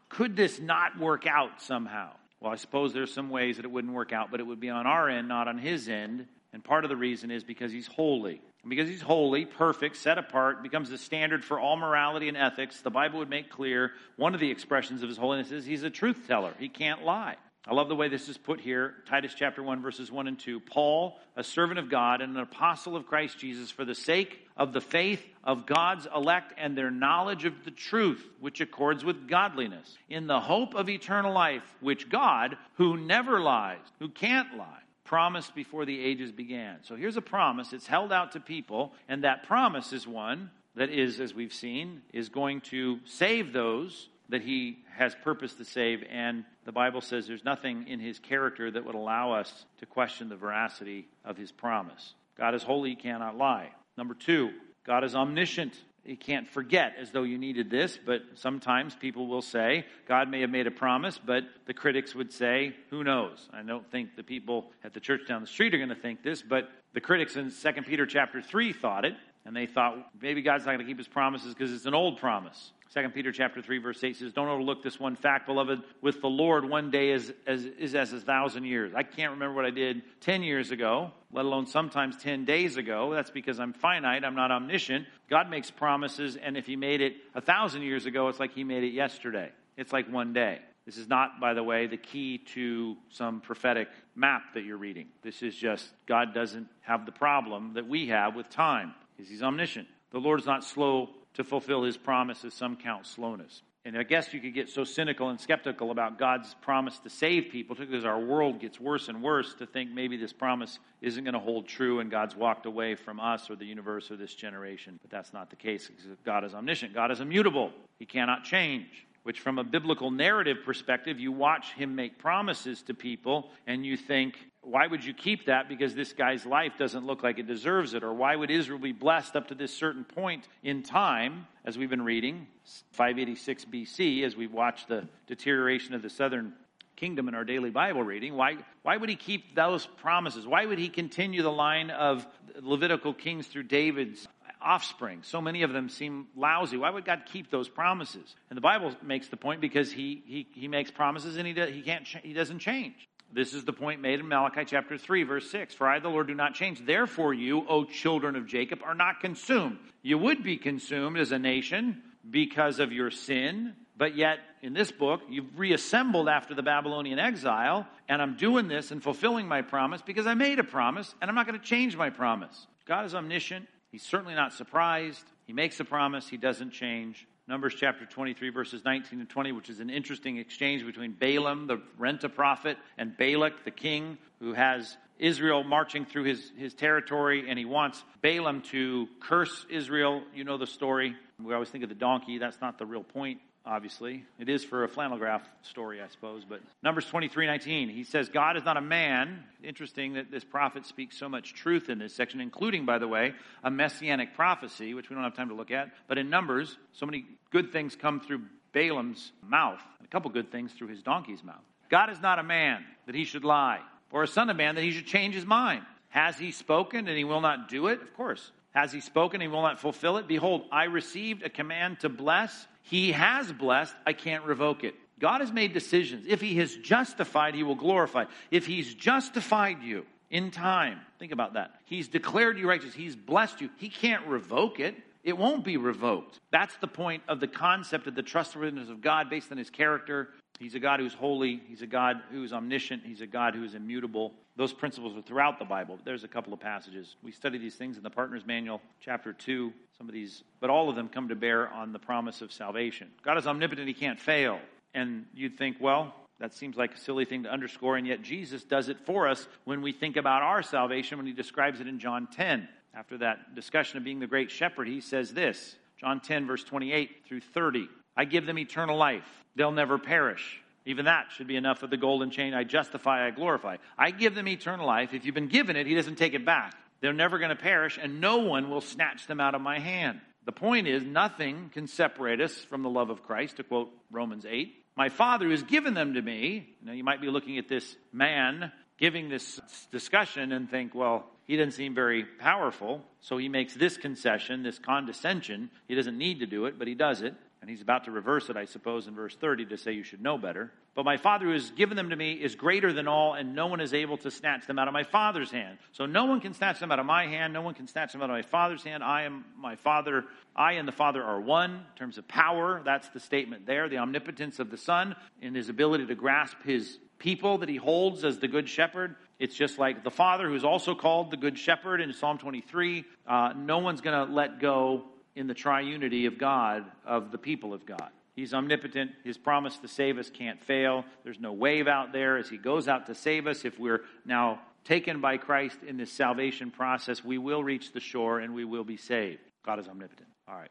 [0.08, 2.12] could this not work out somehow?
[2.40, 4.70] Well, I suppose there's some ways that it wouldn't work out, but it would be
[4.70, 6.26] on our end, not on his end.
[6.52, 8.40] And part of the reason is because he's holy.
[8.62, 12.82] And because he's holy, perfect, set apart, becomes the standard for all morality and ethics,
[12.82, 15.90] the Bible would make clear one of the expressions of his holiness is he's a
[15.90, 16.54] truth teller.
[16.58, 17.36] He can't lie.
[17.68, 18.94] I love the way this is put here.
[19.08, 20.60] Titus chapter 1, verses 1 and 2.
[20.60, 24.72] Paul, a servant of God and an apostle of Christ Jesus, for the sake of
[24.72, 29.98] the faith of God's elect and their knowledge of the truth, which accords with godliness,
[30.08, 35.52] in the hope of eternal life, which God, who never lies, who can't lie, promised
[35.56, 36.84] before the ages began.
[36.84, 37.72] So here's a promise.
[37.72, 42.02] It's held out to people, and that promise is one that is, as we've seen,
[42.12, 46.02] is going to save those that he has purpose to save.
[46.10, 50.28] And the Bible says there's nothing in his character that would allow us to question
[50.28, 52.14] the veracity of his promise.
[52.36, 53.70] God is holy, he cannot lie.
[53.96, 54.50] Number two,
[54.84, 59.42] God is omniscient He can't forget as though you needed this, but sometimes people will
[59.42, 63.48] say, God may have made a promise, but the critics would say, who knows?
[63.52, 66.22] I don't think the people at the church down the street are going to think
[66.22, 69.14] this, but the critics in 2 Peter chapter 3 thought it,
[69.46, 72.18] and they thought maybe God's not going to keep his promises because it's an old
[72.18, 72.72] promise.
[72.92, 75.82] 2 Peter chapter 3 verse 8 says, Don't overlook this one fact, beloved.
[76.02, 78.92] With the Lord, one day is, is, is as a thousand years.
[78.94, 83.14] I can't remember what I did 10 years ago, let alone sometimes 10 days ago.
[83.14, 84.24] That's because I'm finite.
[84.24, 85.06] I'm not omniscient.
[85.30, 88.64] God makes promises, and if he made it a thousand years ago, it's like he
[88.64, 89.50] made it yesterday.
[89.76, 90.58] It's like one day.
[90.86, 95.08] This is not, by the way, the key to some prophetic map that you're reading.
[95.22, 99.42] This is just God doesn't have the problem that we have with time because he's
[99.42, 99.88] omniscient.
[100.10, 103.62] The Lord is not slow to fulfill his promises, some count slowness.
[103.84, 107.50] And I guess you could get so cynical and skeptical about God's promise to save
[107.52, 111.34] people, because our world gets worse and worse, to think maybe this promise isn't going
[111.34, 114.98] to hold true and God's walked away from us or the universe or this generation.
[115.02, 115.88] But that's not the case.
[116.24, 121.18] God is omniscient, God is immutable, He cannot change which from a biblical narrative perspective,
[121.18, 125.68] you watch him make promises to people and you think, why would you keep that?
[125.68, 128.02] Because this guy's life doesn't look like it deserves it.
[128.02, 131.90] Or why would Israel be blessed up to this certain point in time, as we've
[131.90, 132.46] been reading,
[132.92, 136.52] 586 BC, as we watch the deterioration of the southern
[136.96, 138.34] kingdom in our daily Bible reading.
[138.34, 140.46] Why, why would he keep those promises?
[140.46, 142.26] Why would he continue the line of
[142.60, 144.26] Levitical kings through David's
[144.60, 145.20] offspring.
[145.22, 146.76] So many of them seem lousy.
[146.76, 148.34] Why would God keep those promises?
[148.50, 151.70] And the Bible makes the point because he, he, he makes promises and he, does,
[151.70, 153.08] he, can't, he doesn't change.
[153.32, 155.74] This is the point made in Malachi chapter 3, verse 6.
[155.74, 156.84] For I, the Lord, do not change.
[156.84, 159.78] Therefore, you, O children of Jacob, are not consumed.
[160.02, 164.90] You would be consumed as a nation because of your sin, but yet in this
[164.90, 170.02] book, you've reassembled after the Babylonian exile, and I'm doing this and fulfilling my promise
[170.02, 172.66] because I made a promise, and I'm not going to change my promise.
[172.86, 173.66] God is omniscient.
[173.90, 175.24] He's certainly not surprised.
[175.46, 177.26] He makes a promise, he doesn't change.
[177.48, 181.80] Numbers chapter 23, verses 19 and 20, which is an interesting exchange between Balaam, the
[181.96, 187.48] rent a prophet, and Balak, the king, who has Israel marching through his, his territory,
[187.48, 190.24] and he wants Balaam to curse Israel.
[190.34, 191.14] You know the story.
[191.40, 192.38] We always think of the donkey.
[192.38, 194.24] That's not the real point obviously.
[194.38, 196.44] It is for a flannel graph story, I suppose.
[196.48, 199.42] But Numbers 23 19, he says, God is not a man.
[199.62, 203.34] Interesting that this prophet speaks so much truth in this section, including, by the way,
[203.64, 205.90] a messianic prophecy, which we don't have time to look at.
[206.06, 210.52] But in Numbers, so many good things come through Balaam's mouth, and a couple good
[210.52, 211.64] things through his donkey's mouth.
[211.90, 213.80] God is not a man that he should lie,
[214.12, 215.82] or a son of man that he should change his mind.
[216.08, 218.00] Has he spoken and he will not do it?
[218.00, 218.50] Of course.
[218.76, 219.40] Has he spoken?
[219.40, 220.28] He will not fulfill it.
[220.28, 222.68] Behold, I received a command to bless.
[222.82, 223.94] He has blessed.
[224.06, 224.94] I can't revoke it.
[225.18, 226.26] God has made decisions.
[226.28, 228.26] If he has justified, he will glorify.
[228.50, 231.70] If he's justified you in time, think about that.
[231.86, 232.92] He's declared you righteous.
[232.92, 233.70] He's blessed you.
[233.78, 234.94] He can't revoke it.
[235.24, 236.38] It won't be revoked.
[236.52, 240.28] That's the point of the concept of the trustworthiness of God based on his character.
[240.60, 241.62] He's a God who's holy.
[241.66, 243.04] He's a God who's omniscient.
[243.06, 244.34] He's a God who is immutable.
[244.56, 245.98] Those principles are throughout the Bible.
[246.04, 247.16] There's a couple of passages.
[247.22, 249.72] We study these things in the Partner's Manual, chapter 2.
[249.98, 253.08] Some of these, but all of them come to bear on the promise of salvation.
[253.22, 253.86] God is omnipotent.
[253.86, 254.58] He can't fail.
[254.94, 258.64] And you'd think, well, that seems like a silly thing to underscore, and yet Jesus
[258.64, 261.98] does it for us when we think about our salvation when he describes it in
[261.98, 262.68] John 10.
[262.94, 267.24] After that discussion of being the great shepherd, he says this John 10, verse 28
[267.26, 267.88] through 30.
[268.16, 269.44] I give them eternal life.
[269.54, 270.62] They'll never perish.
[270.86, 272.54] Even that should be enough of the golden chain.
[272.54, 273.76] I justify, I glorify.
[273.98, 275.12] I give them eternal life.
[275.12, 276.74] If you've been given it, he doesn't take it back.
[277.00, 280.20] They're never going to perish, and no one will snatch them out of my hand.
[280.46, 284.46] The point is, nothing can separate us from the love of Christ, to quote Romans
[284.48, 284.72] 8.
[284.96, 286.74] My Father has given them to me.
[286.82, 291.56] Now, you might be looking at this man giving this discussion and think, well, he
[291.56, 295.70] doesn't seem very powerful, so he makes this concession, this condescension.
[295.86, 297.34] He doesn't need to do it, but he does it.
[297.66, 300.22] And he's about to reverse it, I suppose, in verse 30 to say you should
[300.22, 300.70] know better.
[300.94, 303.66] But my Father who has given them to me is greater than all, and no
[303.66, 305.78] one is able to snatch them out of my Father's hand.
[305.90, 307.52] So no one can snatch them out of my hand.
[307.52, 309.02] No one can snatch them out of my Father's hand.
[309.02, 310.26] I am my Father.
[310.54, 311.72] I and the Father are one.
[311.72, 313.88] In terms of power, that's the statement there.
[313.88, 318.24] The omnipotence of the Son and his ability to grasp his people that he holds
[318.24, 319.16] as the Good Shepherd.
[319.40, 323.04] It's just like the Father, who's also called the Good Shepherd in Psalm 23.
[323.26, 327.72] Uh, no one's going to let go in the triunity of God, of the people
[327.72, 328.10] of God.
[328.34, 329.12] He's omnipotent.
[329.24, 331.04] His promise to save us can't fail.
[331.24, 333.64] There's no wave out there as He goes out to save us.
[333.64, 338.40] If we're now taken by Christ in this salvation process, we will reach the shore
[338.40, 339.40] and we will be saved.
[339.64, 340.28] God is omnipotent.
[340.48, 340.70] All right.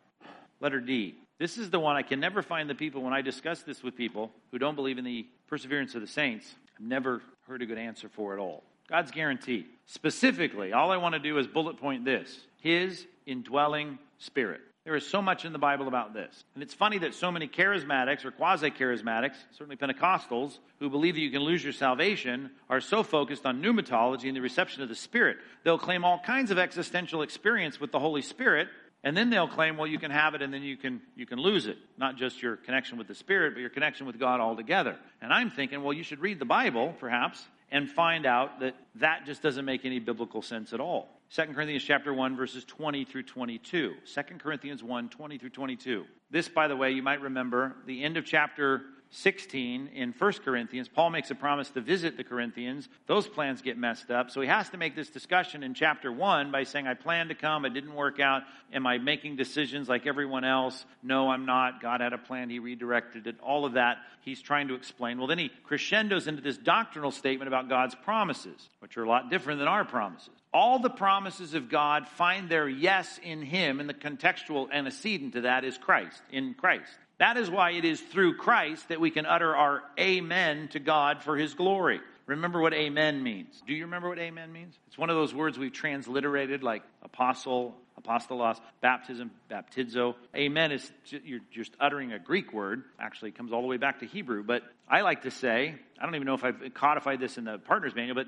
[0.60, 1.15] Letter D.
[1.38, 3.95] This is the one I can never find the people when I discuss this with
[3.95, 6.56] people who don't believe in the perseverance of the saints.
[6.75, 8.63] I've never heard a good answer for it all.
[8.88, 9.65] God's guarantee.
[9.86, 14.62] Specifically, all I want to do is bullet point this His indwelling spirit.
[14.86, 16.43] There is so much in the Bible about this.
[16.54, 21.21] And it's funny that so many charismatics or quasi charismatics, certainly Pentecostals, who believe that
[21.21, 24.95] you can lose your salvation, are so focused on pneumatology and the reception of the
[24.95, 25.38] Spirit.
[25.63, 28.67] They'll claim all kinds of existential experience with the Holy Spirit,
[29.04, 31.39] and then they'll claim, well, you can have it and then you can, you can
[31.39, 31.78] lose it.
[31.97, 34.97] Not just your connection with the Spirit, but your connection with God altogether.
[35.19, 39.25] And I'm thinking, well, you should read the Bible, perhaps, and find out that that
[39.25, 41.10] just doesn't make any biblical sense at all.
[41.31, 43.93] 2 Corinthians chapter 1 verses 20 through 22.
[44.05, 46.05] 2 Corinthians 1 20 through 22.
[46.31, 50.89] This by the way, you might remember the end of chapter 16 in 1 Corinthians,
[50.89, 52.89] Paul makes a promise to visit the Corinthians.
[53.07, 54.31] Those plans get messed up.
[54.31, 57.35] So he has to make this discussion in chapter 1 by saying, I plan to
[57.35, 57.65] come.
[57.65, 58.43] It didn't work out.
[58.73, 60.85] Am I making decisions like everyone else?
[61.01, 61.81] No, I'm not.
[61.81, 62.49] God had a plan.
[62.49, 63.39] He redirected it.
[63.39, 65.17] All of that he's trying to explain.
[65.17, 69.29] Well, then he crescendos into this doctrinal statement about God's promises, which are a lot
[69.29, 70.33] different than our promises.
[70.53, 75.41] All the promises of God find their yes in him, and the contextual antecedent to
[75.41, 76.97] that is Christ, in Christ.
[77.17, 81.23] That is why it is through Christ that we can utter our amen to God
[81.23, 82.01] for his glory.
[82.25, 83.62] Remember what amen means.
[83.65, 84.78] Do you remember what amen means?
[84.88, 90.15] It's one of those words we've transliterated like apostle, apostolos, baptism, baptizo.
[90.36, 90.91] Amen is
[91.23, 92.84] you're just uttering a Greek word.
[92.99, 94.43] Actually, comes all the way back to Hebrew.
[94.43, 97.60] But I like to say, I don't even know if I've codified this in the
[97.60, 98.28] partner's manual, but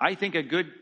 [0.00, 0.72] I think a good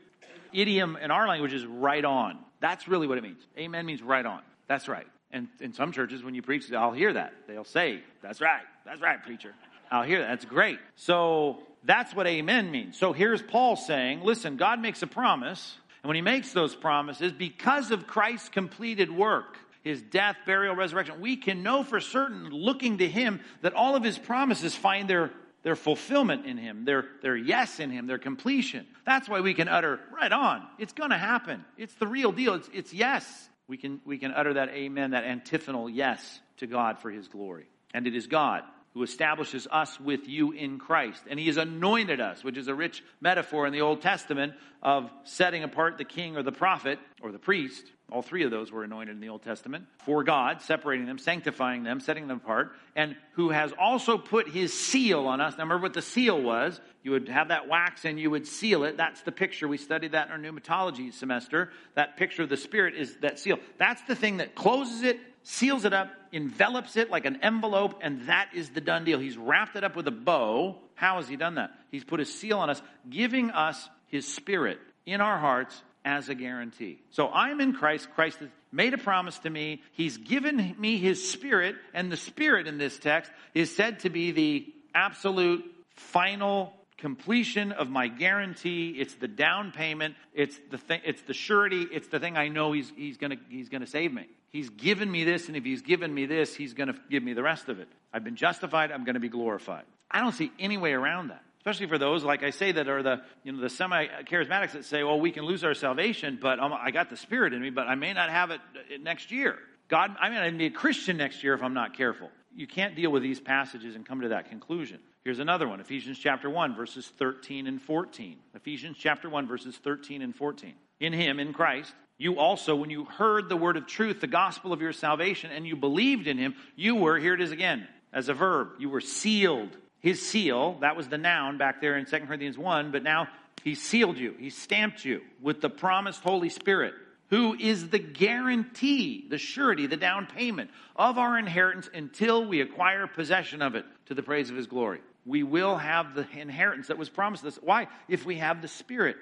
[0.53, 2.39] idiom in our language is right on.
[2.61, 3.45] That's really what it means.
[3.59, 4.41] Amen means right on.
[4.69, 5.07] That's right.
[5.33, 7.33] And in some churches, when you preach, I'll hear that.
[7.47, 8.63] They'll say, That's right.
[8.85, 9.55] That's right, preacher.
[9.91, 10.29] I'll hear that.
[10.29, 10.79] That's great.
[10.97, 12.99] So that's what amen means.
[12.99, 15.77] So here's Paul saying, Listen, God makes a promise.
[16.03, 21.21] And when he makes those promises, because of Christ's completed work, his death, burial, resurrection,
[21.21, 25.31] we can know for certain, looking to him, that all of his promises find their,
[25.63, 28.85] their fulfillment in him, their, their yes in him, their completion.
[29.07, 31.65] That's why we can utter, right on, it's going to happen.
[31.79, 32.55] It's the real deal.
[32.55, 36.99] It's, it's yes we can, we can utter that amen, that antiphonal yes to God
[36.99, 37.67] for his glory.
[37.95, 41.23] And it is God who establishes us with you in Christ.
[41.29, 45.11] And he has anointed us, which is a rich metaphor in the Old Testament of
[45.25, 47.85] setting apart the king or the prophet or the priest.
[48.13, 51.83] All three of those were anointed in the Old Testament for God, separating them, sanctifying
[51.83, 55.55] them, setting them apart, and who has also put his seal on us.
[55.57, 56.79] Now, remember what the seal was?
[57.03, 58.99] You would have that wax and you would seal it.
[58.99, 59.67] That's the picture.
[59.67, 61.71] We studied that in our pneumatology semester.
[61.95, 63.59] That picture of the Spirit is that seal.
[63.79, 68.29] That's the thing that closes it, seals it up, envelops it like an envelope, and
[68.29, 69.21] that is the done deal.
[69.21, 70.77] He's wrapped it up with a bow.
[70.97, 71.71] How has he done that?
[71.91, 76.35] He's put his seal on us, giving us his spirit in our hearts as a
[76.35, 77.01] guarantee.
[77.11, 78.09] So I'm in Christ.
[78.15, 79.83] Christ has made a promise to me.
[79.93, 84.33] He's given me his spirit, and the spirit in this text is said to be
[84.33, 85.65] the absolute
[85.97, 88.97] final completion of my guarantee.
[88.99, 90.15] It's the down payment.
[90.35, 91.87] It's the it's the surety.
[91.91, 94.27] It's the thing I know he's, he's gonna, he's gonna save me.
[94.51, 97.43] He's given me this, and if he's given me this, he's gonna give me the
[97.43, 97.89] rest of it.
[98.13, 98.93] I've been justified.
[98.93, 99.85] I'm gonna be glorified.
[100.11, 103.05] I don't see any way around that especially for those, like I say, that are
[103.05, 106.73] the, you know, the semi-charismatics that say, well, we can lose our salvation, but um,
[106.73, 109.57] I got the Spirit in me, but I may not have it uh, next year.
[109.87, 112.31] God, I mean, I'd be a Christian next year if I'm not careful.
[112.53, 114.99] You can't deal with these passages and come to that conclusion.
[115.23, 118.39] Here's another one Ephesians chapter 1, verses 13 and 14.
[118.57, 120.75] Ephesians chapter 1, verses 13 and 14.
[120.99, 124.73] In Him, in Christ, you also, when you heard the word of truth, the gospel
[124.73, 128.29] of your salvation, and you believed in Him, you were, here it is again, as
[128.29, 132.21] a verb, you were sealed his seal, that was the noun back there in 2
[132.21, 133.29] Corinthians 1, but now
[133.63, 136.95] he sealed you, he stamped you with the promised Holy Spirit,
[137.31, 143.07] who is the guarantee, the surety, the down payment of our inheritance until we acquire
[143.07, 145.01] possession of it to the praise of his glory.
[145.25, 147.59] We will have the inheritance that was promised us.
[147.63, 147.87] Why?
[148.09, 149.17] If we have the Spirit.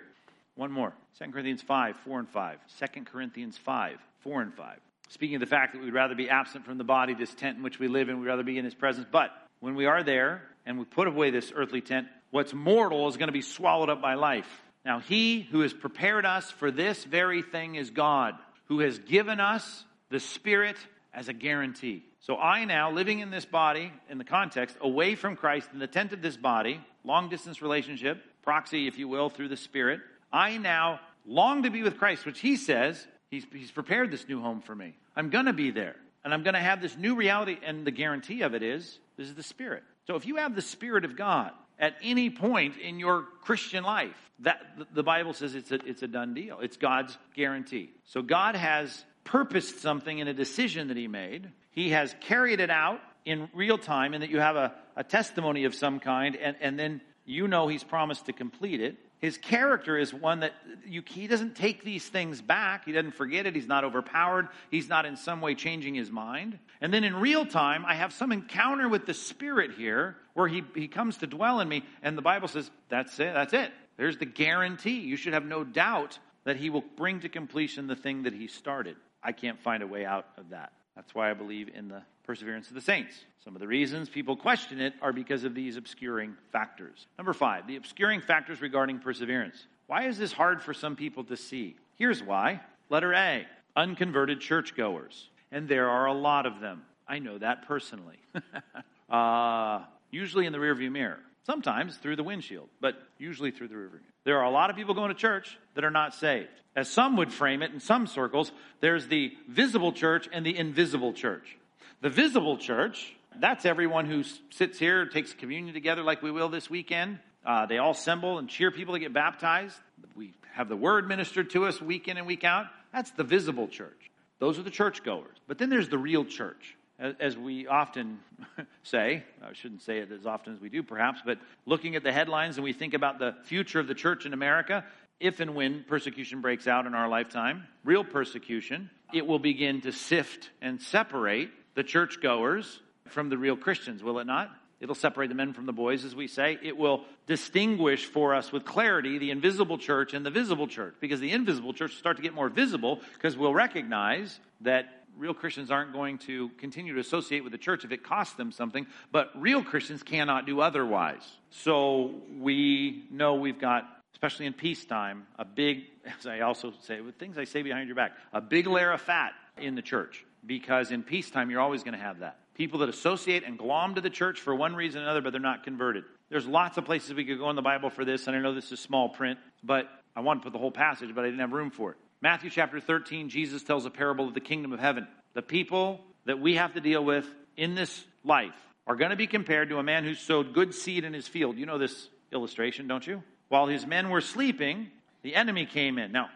[0.54, 2.58] One more 2 Corinthians 5, 4 and 5.
[2.94, 4.78] 2 Corinthians 5, 4 and 5.
[5.10, 7.62] Speaking of the fact that we'd rather be absent from the body, this tent in
[7.62, 9.06] which we live and we'd rather be in his presence.
[9.10, 13.16] But when we are there, and we put away this earthly tent, what's mortal is
[13.16, 14.48] going to be swallowed up by life.
[14.84, 18.34] Now, he who has prepared us for this very thing is God,
[18.66, 20.76] who has given us the Spirit
[21.12, 22.04] as a guarantee.
[22.20, 25.86] So I now, living in this body, in the context, away from Christ, in the
[25.86, 30.00] tent of this body, long distance relationship, proxy, if you will, through the Spirit,
[30.32, 34.40] I now long to be with Christ, which he says, he's, he's prepared this new
[34.40, 34.94] home for me.
[35.16, 35.96] I'm going to be there.
[36.22, 39.28] And I'm going to have this new reality, and the guarantee of it is this
[39.28, 39.82] is the Spirit.
[40.11, 44.16] So if you have the Spirit of God at any point in your Christian life,
[44.40, 44.61] that
[44.92, 46.58] the Bible says it's a, it's a done deal.
[46.58, 47.92] It's God's guarantee.
[48.06, 51.52] So God has purposed something in a decision that He made.
[51.70, 55.62] He has carried it out in real time, and that you have a, a testimony
[55.62, 58.96] of some kind, and, and then you know He's promised to complete it.
[59.20, 60.54] His character is one that
[60.86, 62.86] you, he doesn't take these things back.
[62.86, 63.54] He doesn't forget it.
[63.54, 64.48] He's not overpowered.
[64.70, 66.58] He's not in some way changing his mind.
[66.80, 70.62] And then in real time, I have some encounter with the Spirit here where he,
[70.74, 71.84] he comes to dwell in me.
[72.02, 73.34] And the Bible says, that's it.
[73.34, 73.70] That's it.
[73.98, 75.00] There's the guarantee.
[75.00, 78.46] You should have no doubt that he will bring to completion the thing that he
[78.46, 78.96] started.
[79.22, 80.72] I can't find a way out of that.
[80.96, 83.12] That's why I believe in the perseverance of the saints.
[83.42, 87.08] Some of the reasons people question it are because of these obscuring factors.
[87.18, 89.66] Number five, the obscuring factors regarding perseverance.
[89.88, 91.74] Why is this hard for some people to see?
[91.96, 92.60] Here's why.
[92.88, 95.28] Letter A unconverted churchgoers.
[95.50, 96.82] And there are a lot of them.
[97.08, 98.20] I know that personally.
[99.10, 99.80] uh,
[100.12, 101.18] usually in the rearview mirror.
[101.46, 104.14] Sometimes through the windshield, but usually through the rearview mirror.
[104.22, 106.50] There are a lot of people going to church that are not saved.
[106.76, 111.12] As some would frame it in some circles, there's the visible church and the invisible
[111.12, 111.56] church.
[112.03, 116.70] The visible church, that's everyone who sits here, takes communion together like we will this
[116.70, 117.18] weekend.
[117.44, 119.76] Uh, they all assemble and cheer people to get baptized.
[120.16, 122.66] We have the word ministered to us week in and week out.
[122.90, 124.11] That's the visible church.
[124.38, 125.36] Those are the churchgoers.
[125.46, 126.74] But then there's the real church.
[126.98, 128.20] As, as we often
[128.82, 132.12] say, I shouldn't say it as often as we do perhaps, but looking at the
[132.12, 134.86] headlines and we think about the future of the church in America,
[135.18, 139.92] if and when persecution breaks out in our lifetime, real persecution, it will begin to
[139.92, 144.54] sift and separate the churchgoers from the real Christians, will it not?
[144.80, 146.58] It'll separate the men from the boys, as we say.
[146.62, 151.20] It will distinguish for us with clarity the invisible church and the visible church, because
[151.20, 155.70] the invisible church will start to get more visible because we'll recognize that real Christians
[155.70, 159.30] aren't going to continue to associate with the church if it costs them something, but
[159.34, 161.22] real Christians cannot do otherwise.
[161.48, 165.84] So we know we've got, especially in peacetime, a big,
[166.18, 169.00] as I also say, with things I say behind your back, a big layer of
[169.00, 172.38] fat in the church because in peacetime, you're always going to have that.
[172.55, 175.41] People that associate and glom to the church for one reason or another, but they're
[175.41, 176.05] not converted.
[176.28, 178.55] There's lots of places we could go in the Bible for this, and I know
[178.55, 181.41] this is small print, but I want to put the whole passage, but I didn't
[181.41, 181.97] have room for it.
[182.22, 185.09] Matthew chapter 13, Jesus tells a parable of the kingdom of heaven.
[185.32, 187.26] The people that we have to deal with
[187.57, 188.55] in this life
[188.86, 191.57] are going to be compared to a man who sowed good seed in his field.
[191.57, 193.22] You know this illustration, don't you?
[193.49, 194.91] While his men were sleeping,
[195.22, 196.12] the enemy came in.
[196.12, 196.28] Now,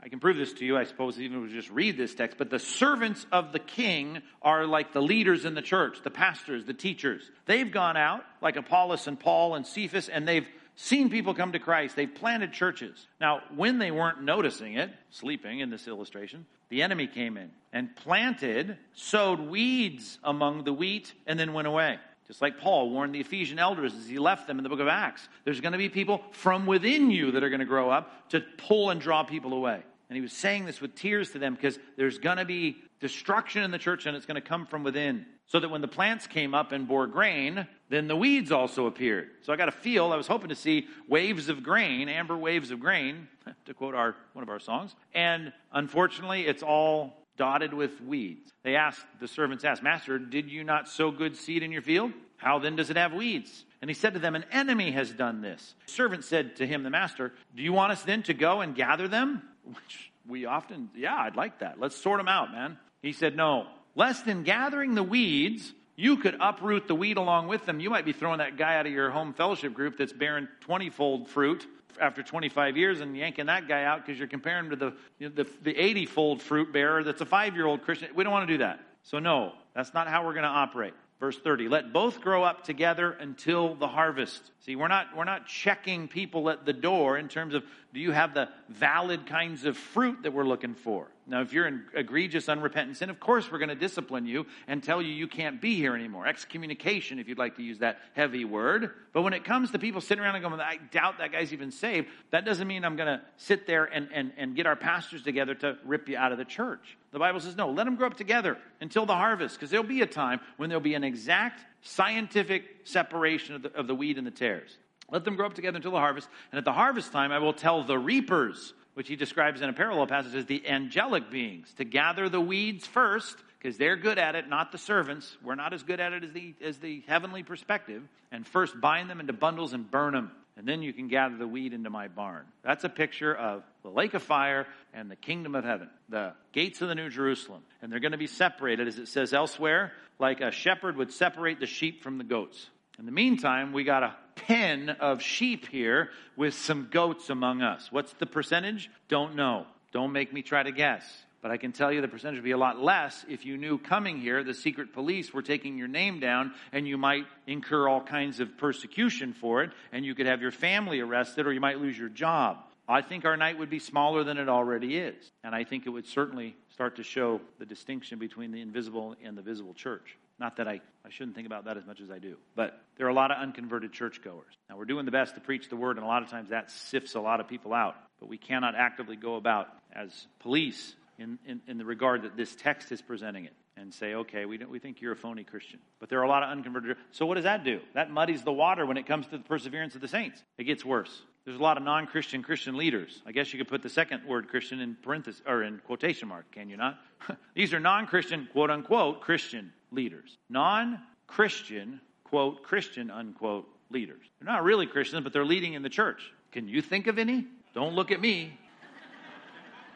[0.00, 2.38] I can prove this to you, I suppose, even if we just read this text,
[2.38, 6.64] but the servants of the king are like the leaders in the church, the pastors,
[6.64, 7.28] the teachers.
[7.46, 10.46] They've gone out, like Apollos and Paul and Cephas, and they've
[10.76, 11.96] seen people come to Christ.
[11.96, 13.08] They've planted churches.
[13.20, 17.94] Now, when they weren't noticing it, sleeping in this illustration, the enemy came in and
[17.96, 21.98] planted, sowed weeds among the wheat, and then went away.
[22.28, 24.86] Just like Paul warned the Ephesian elders as he left them in the book of
[24.86, 25.26] Acts.
[25.44, 28.40] There's going to be people from within you that are going to grow up to
[28.58, 29.82] pull and draw people away.
[30.10, 33.62] And he was saying this with tears to them because there's going to be destruction
[33.62, 35.24] in the church and it's going to come from within.
[35.46, 39.30] So that when the plants came up and bore grain, then the weeds also appeared.
[39.40, 42.70] So I got a feel, I was hoping to see waves of grain, amber waves
[42.70, 43.28] of grain,
[43.64, 44.94] to quote our, one of our songs.
[45.14, 48.52] And unfortunately, it's all dotted with weeds.
[48.64, 52.12] They asked, the servants asked, Master, did you not sow good seed in your field?
[52.36, 53.64] How then does it have weeds?
[53.80, 55.74] And he said to them, An enemy has done this.
[55.86, 58.74] The servant said to him, the master, Do you want us then to go and
[58.74, 59.42] gather them?
[59.64, 61.80] Which we often, yeah, I'd like that.
[61.80, 62.78] Let's sort them out, man.
[63.02, 63.66] He said, No.
[63.94, 67.80] Less than gathering the weeds, you could uproot the weed along with them.
[67.80, 70.90] You might be throwing that guy out of your home fellowship group that's bearing 20
[70.90, 71.66] fold fruit
[72.00, 75.28] after 25 years and yanking that guy out because you're comparing him to the, you
[75.28, 78.08] know, the, the 80 fold fruit bearer that's a five year old Christian.
[78.14, 78.80] We don't want to do that.
[79.02, 80.94] So, no, that's not how we're going to operate.
[81.20, 84.52] Verse 30, let both grow up together until the harvest.
[84.60, 87.64] See, we're not, we're not checking people at the door in terms of
[87.98, 91.08] do you have the valid kinds of fruit that we're looking for?
[91.26, 94.80] Now, if you're in egregious unrepentant sin, of course we're going to discipline you and
[94.80, 96.24] tell you you can't be here anymore.
[96.24, 98.92] Excommunication, if you'd like to use that heavy word.
[99.12, 101.72] But when it comes to people sitting around and going, I doubt that guy's even
[101.72, 105.24] saved, that doesn't mean I'm going to sit there and, and, and get our pastors
[105.24, 106.96] together to rip you out of the church.
[107.10, 110.02] The Bible says, no, let them grow up together until the harvest, because there'll be
[110.02, 114.26] a time when there'll be an exact scientific separation of the, of the wheat and
[114.26, 114.78] the tares.
[115.10, 116.28] Let them grow up together until the harvest.
[116.52, 119.72] And at the harvest time, I will tell the reapers which he describes in a
[119.72, 124.34] parallel passage as the angelic beings, to gather the weeds first, because they're good at
[124.34, 125.36] it, not the servants.
[125.42, 128.02] We're not as good at it as the, as the heavenly perspective.
[128.32, 130.32] And first bind them into bundles and burn them.
[130.56, 132.44] And then you can gather the weed into my barn.
[132.64, 136.82] That's a picture of the lake of fire and the kingdom of heaven, the gates
[136.82, 137.62] of the New Jerusalem.
[137.80, 141.60] And they're going to be separated, as it says elsewhere, like a shepherd would separate
[141.60, 142.68] the sheep from the goats.
[142.98, 147.92] In the meantime, we got a pen of sheep here with some goats among us.
[147.92, 148.90] What's the percentage?
[149.08, 149.66] Don't know.
[149.92, 151.04] Don't make me try to guess.
[151.40, 153.78] But I can tell you the percentage would be a lot less if you knew
[153.78, 158.00] coming here the secret police were taking your name down and you might incur all
[158.00, 161.78] kinds of persecution for it and you could have your family arrested or you might
[161.78, 162.58] lose your job.
[162.88, 165.30] I think our night would be smaller than it already is.
[165.44, 169.38] And I think it would certainly start to show the distinction between the invisible and
[169.38, 170.16] the visible church.
[170.38, 173.06] Not that I, I shouldn't think about that as much as I do, but there
[173.06, 174.54] are a lot of unconverted churchgoers.
[174.70, 176.70] Now, we're doing the best to preach the word, and a lot of times that
[176.70, 181.38] sifts a lot of people out, but we cannot actively go about as police in,
[181.46, 184.70] in, in the regard that this text is presenting it and say, okay, we, don't
[184.70, 185.78] we think you're a phony Christian.
[186.00, 186.96] But there are a lot of unconverted.
[187.12, 187.80] So what does that do?
[187.94, 190.42] That muddies the water when it comes to the perseverance of the saints.
[190.56, 191.22] It gets worse.
[191.44, 193.22] There's a lot of non-Christian Christian leaders.
[193.24, 196.50] I guess you could put the second word Christian in parenthesis or in quotation mark,
[196.52, 196.98] can you not?
[197.54, 200.36] These are non-Christian, quote unquote, Christian leaders.
[200.48, 204.22] Non-Christian, quote, Christian, unquote, leaders.
[204.38, 206.32] They're not really Christians, but they're leading in the church.
[206.52, 207.46] Can you think of any?
[207.74, 208.58] Don't look at me.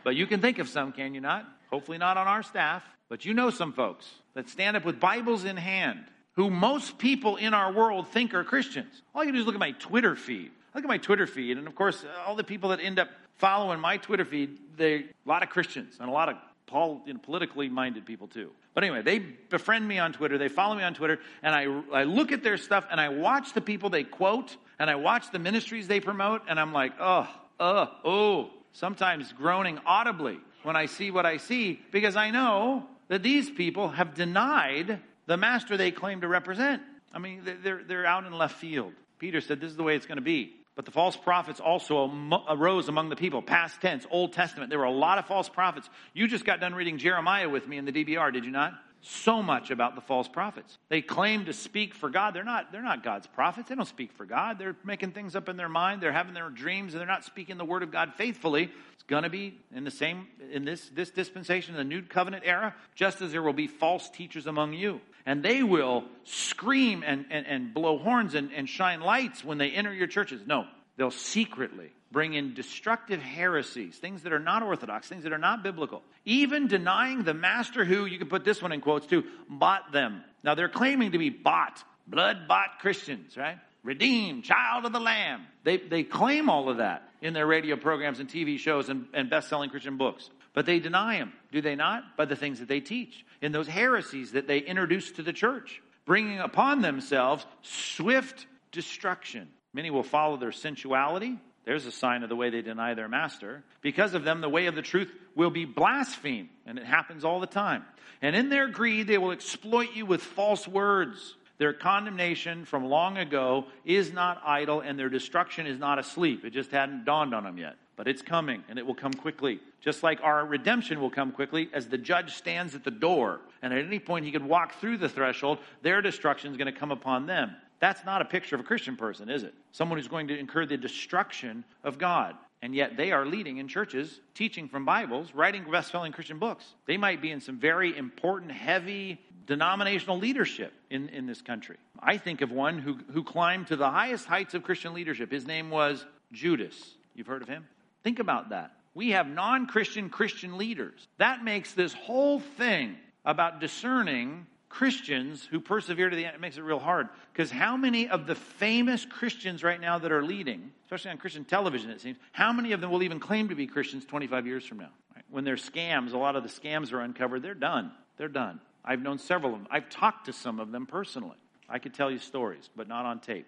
[0.05, 1.47] But you can think of some, can you not?
[1.71, 2.83] Hopefully not on our staff.
[3.09, 7.37] But you know some folks that stand up with Bibles in hand who most people
[7.37, 9.03] in our world think are Christians.
[9.15, 10.51] All you do is look at my Twitter feed.
[10.75, 13.79] Look at my Twitter feed, and of course, all the people that end up following
[13.79, 16.37] my Twitter feed, they're a lot of Christians and a lot of
[16.67, 18.51] Paul, you know, politically minded people too.
[18.75, 22.05] But anyway, they befriend me on Twitter, they follow me on Twitter, and I, I
[22.05, 25.39] look at their stuff and I watch the people they quote and I watch the
[25.39, 27.29] ministries they promote, and I'm like, oh,
[27.61, 33.23] oh, oh, sometimes groaning audibly when I see what I see because I know that
[33.23, 36.83] these people have denied the master they claim to represent.
[37.13, 38.93] I mean, they're, they're out in left field.
[39.19, 40.57] Peter said, This is the way it's going to be.
[40.75, 42.11] But the false prophets also
[42.49, 43.43] arose among the people.
[43.43, 44.71] Past tense, Old Testament.
[44.71, 45.91] There were a lot of false prophets.
[46.15, 48.75] You just got done reading Jeremiah with me in the DBR, did you not?
[49.05, 50.79] So much about the false prophets.
[50.89, 52.35] They claim to speak for God.
[52.35, 53.69] They're not, they're not God's prophets.
[53.69, 54.59] They don't speak for God.
[54.59, 56.01] They're making things up in their mind.
[56.01, 58.71] They're having their dreams and they're not speaking the word of God faithfully.
[58.95, 62.77] It's going to be in the same, in this, this dispensation, the new covenant era,
[62.95, 67.47] just as there will be false teachers among you and they will scream and, and,
[67.47, 70.43] and blow horns and, and shine lights when they enter your churches.
[70.47, 70.67] No,
[70.97, 75.63] they'll secretly bring in destructive heresies, things that are not orthodox, things that are not
[75.63, 76.03] biblical.
[76.25, 80.23] Even denying the master who, you can put this one in quotes too, bought them.
[80.45, 83.59] Now they're claiming to be bought, blood bought Christians, right?
[83.83, 85.47] Redeemed, child of the Lamb.
[85.65, 89.29] They, they claim all of that in their radio programs and TV shows and, and
[89.31, 90.29] best selling Christian books.
[90.55, 92.17] But they deny him, do they not?
[92.17, 95.81] By the things that they teach, in those heresies that they introduce to the church,
[96.05, 99.49] bringing upon themselves swift destruction.
[99.73, 101.39] Many will follow their sensuality.
[101.65, 103.63] There's a sign of the way they deny their master.
[103.81, 107.41] Because of them, the way of the truth will be blasphemed, and it happens all
[107.41, 107.85] the time.
[108.21, 113.19] And in their greed, they will exploit you with false words Their condemnation from long
[113.19, 116.45] ago is not idle, and their destruction is not asleep.
[116.45, 117.77] It just hadn't dawned on them yet.
[118.03, 119.61] But it's coming, and it will come quickly.
[119.81, 123.73] Just like our redemption will come quickly as the judge stands at the door, and
[123.73, 126.91] at any point he could walk through the threshold, their destruction is going to come
[126.91, 127.55] upon them.
[127.79, 129.55] That's not a picture of a Christian person, is it?
[129.71, 132.35] Someone who's going to incur the destruction of God.
[132.61, 136.65] And yet they are leading in churches, teaching from Bibles, writing best selling Christian books.
[136.87, 141.77] They might be in some very important, heavy denominational leadership in, in this country.
[142.01, 145.31] I think of one who, who climbed to the highest heights of Christian leadership.
[145.31, 146.97] His name was Judas.
[147.15, 147.65] You've heard of him?
[148.03, 148.73] Think about that.
[148.95, 151.09] We have non Christian Christian leaders.
[151.19, 156.57] That makes this whole thing about discerning Christians who persevere to the end, it makes
[156.57, 157.09] it real hard.
[157.33, 161.45] Because how many of the famous Christians right now that are leading, especially on Christian
[161.45, 164.65] television, it seems, how many of them will even claim to be Christians 25 years
[164.65, 164.89] from now?
[165.15, 165.25] Right?
[165.31, 167.93] When their scams, a lot of the scams are uncovered, they're done.
[168.17, 168.61] They're done.
[168.83, 169.69] I've known several of them.
[169.71, 171.37] I've talked to some of them personally.
[171.69, 173.47] I could tell you stories, but not on tape,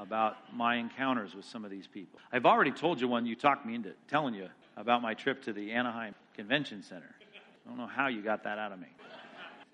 [0.00, 2.18] about my encounters with some of these people.
[2.32, 5.52] I've already told you one you talked me into telling you about my trip to
[5.52, 7.14] the Anaheim Convention Center.
[7.66, 8.88] I don't know how you got that out of me.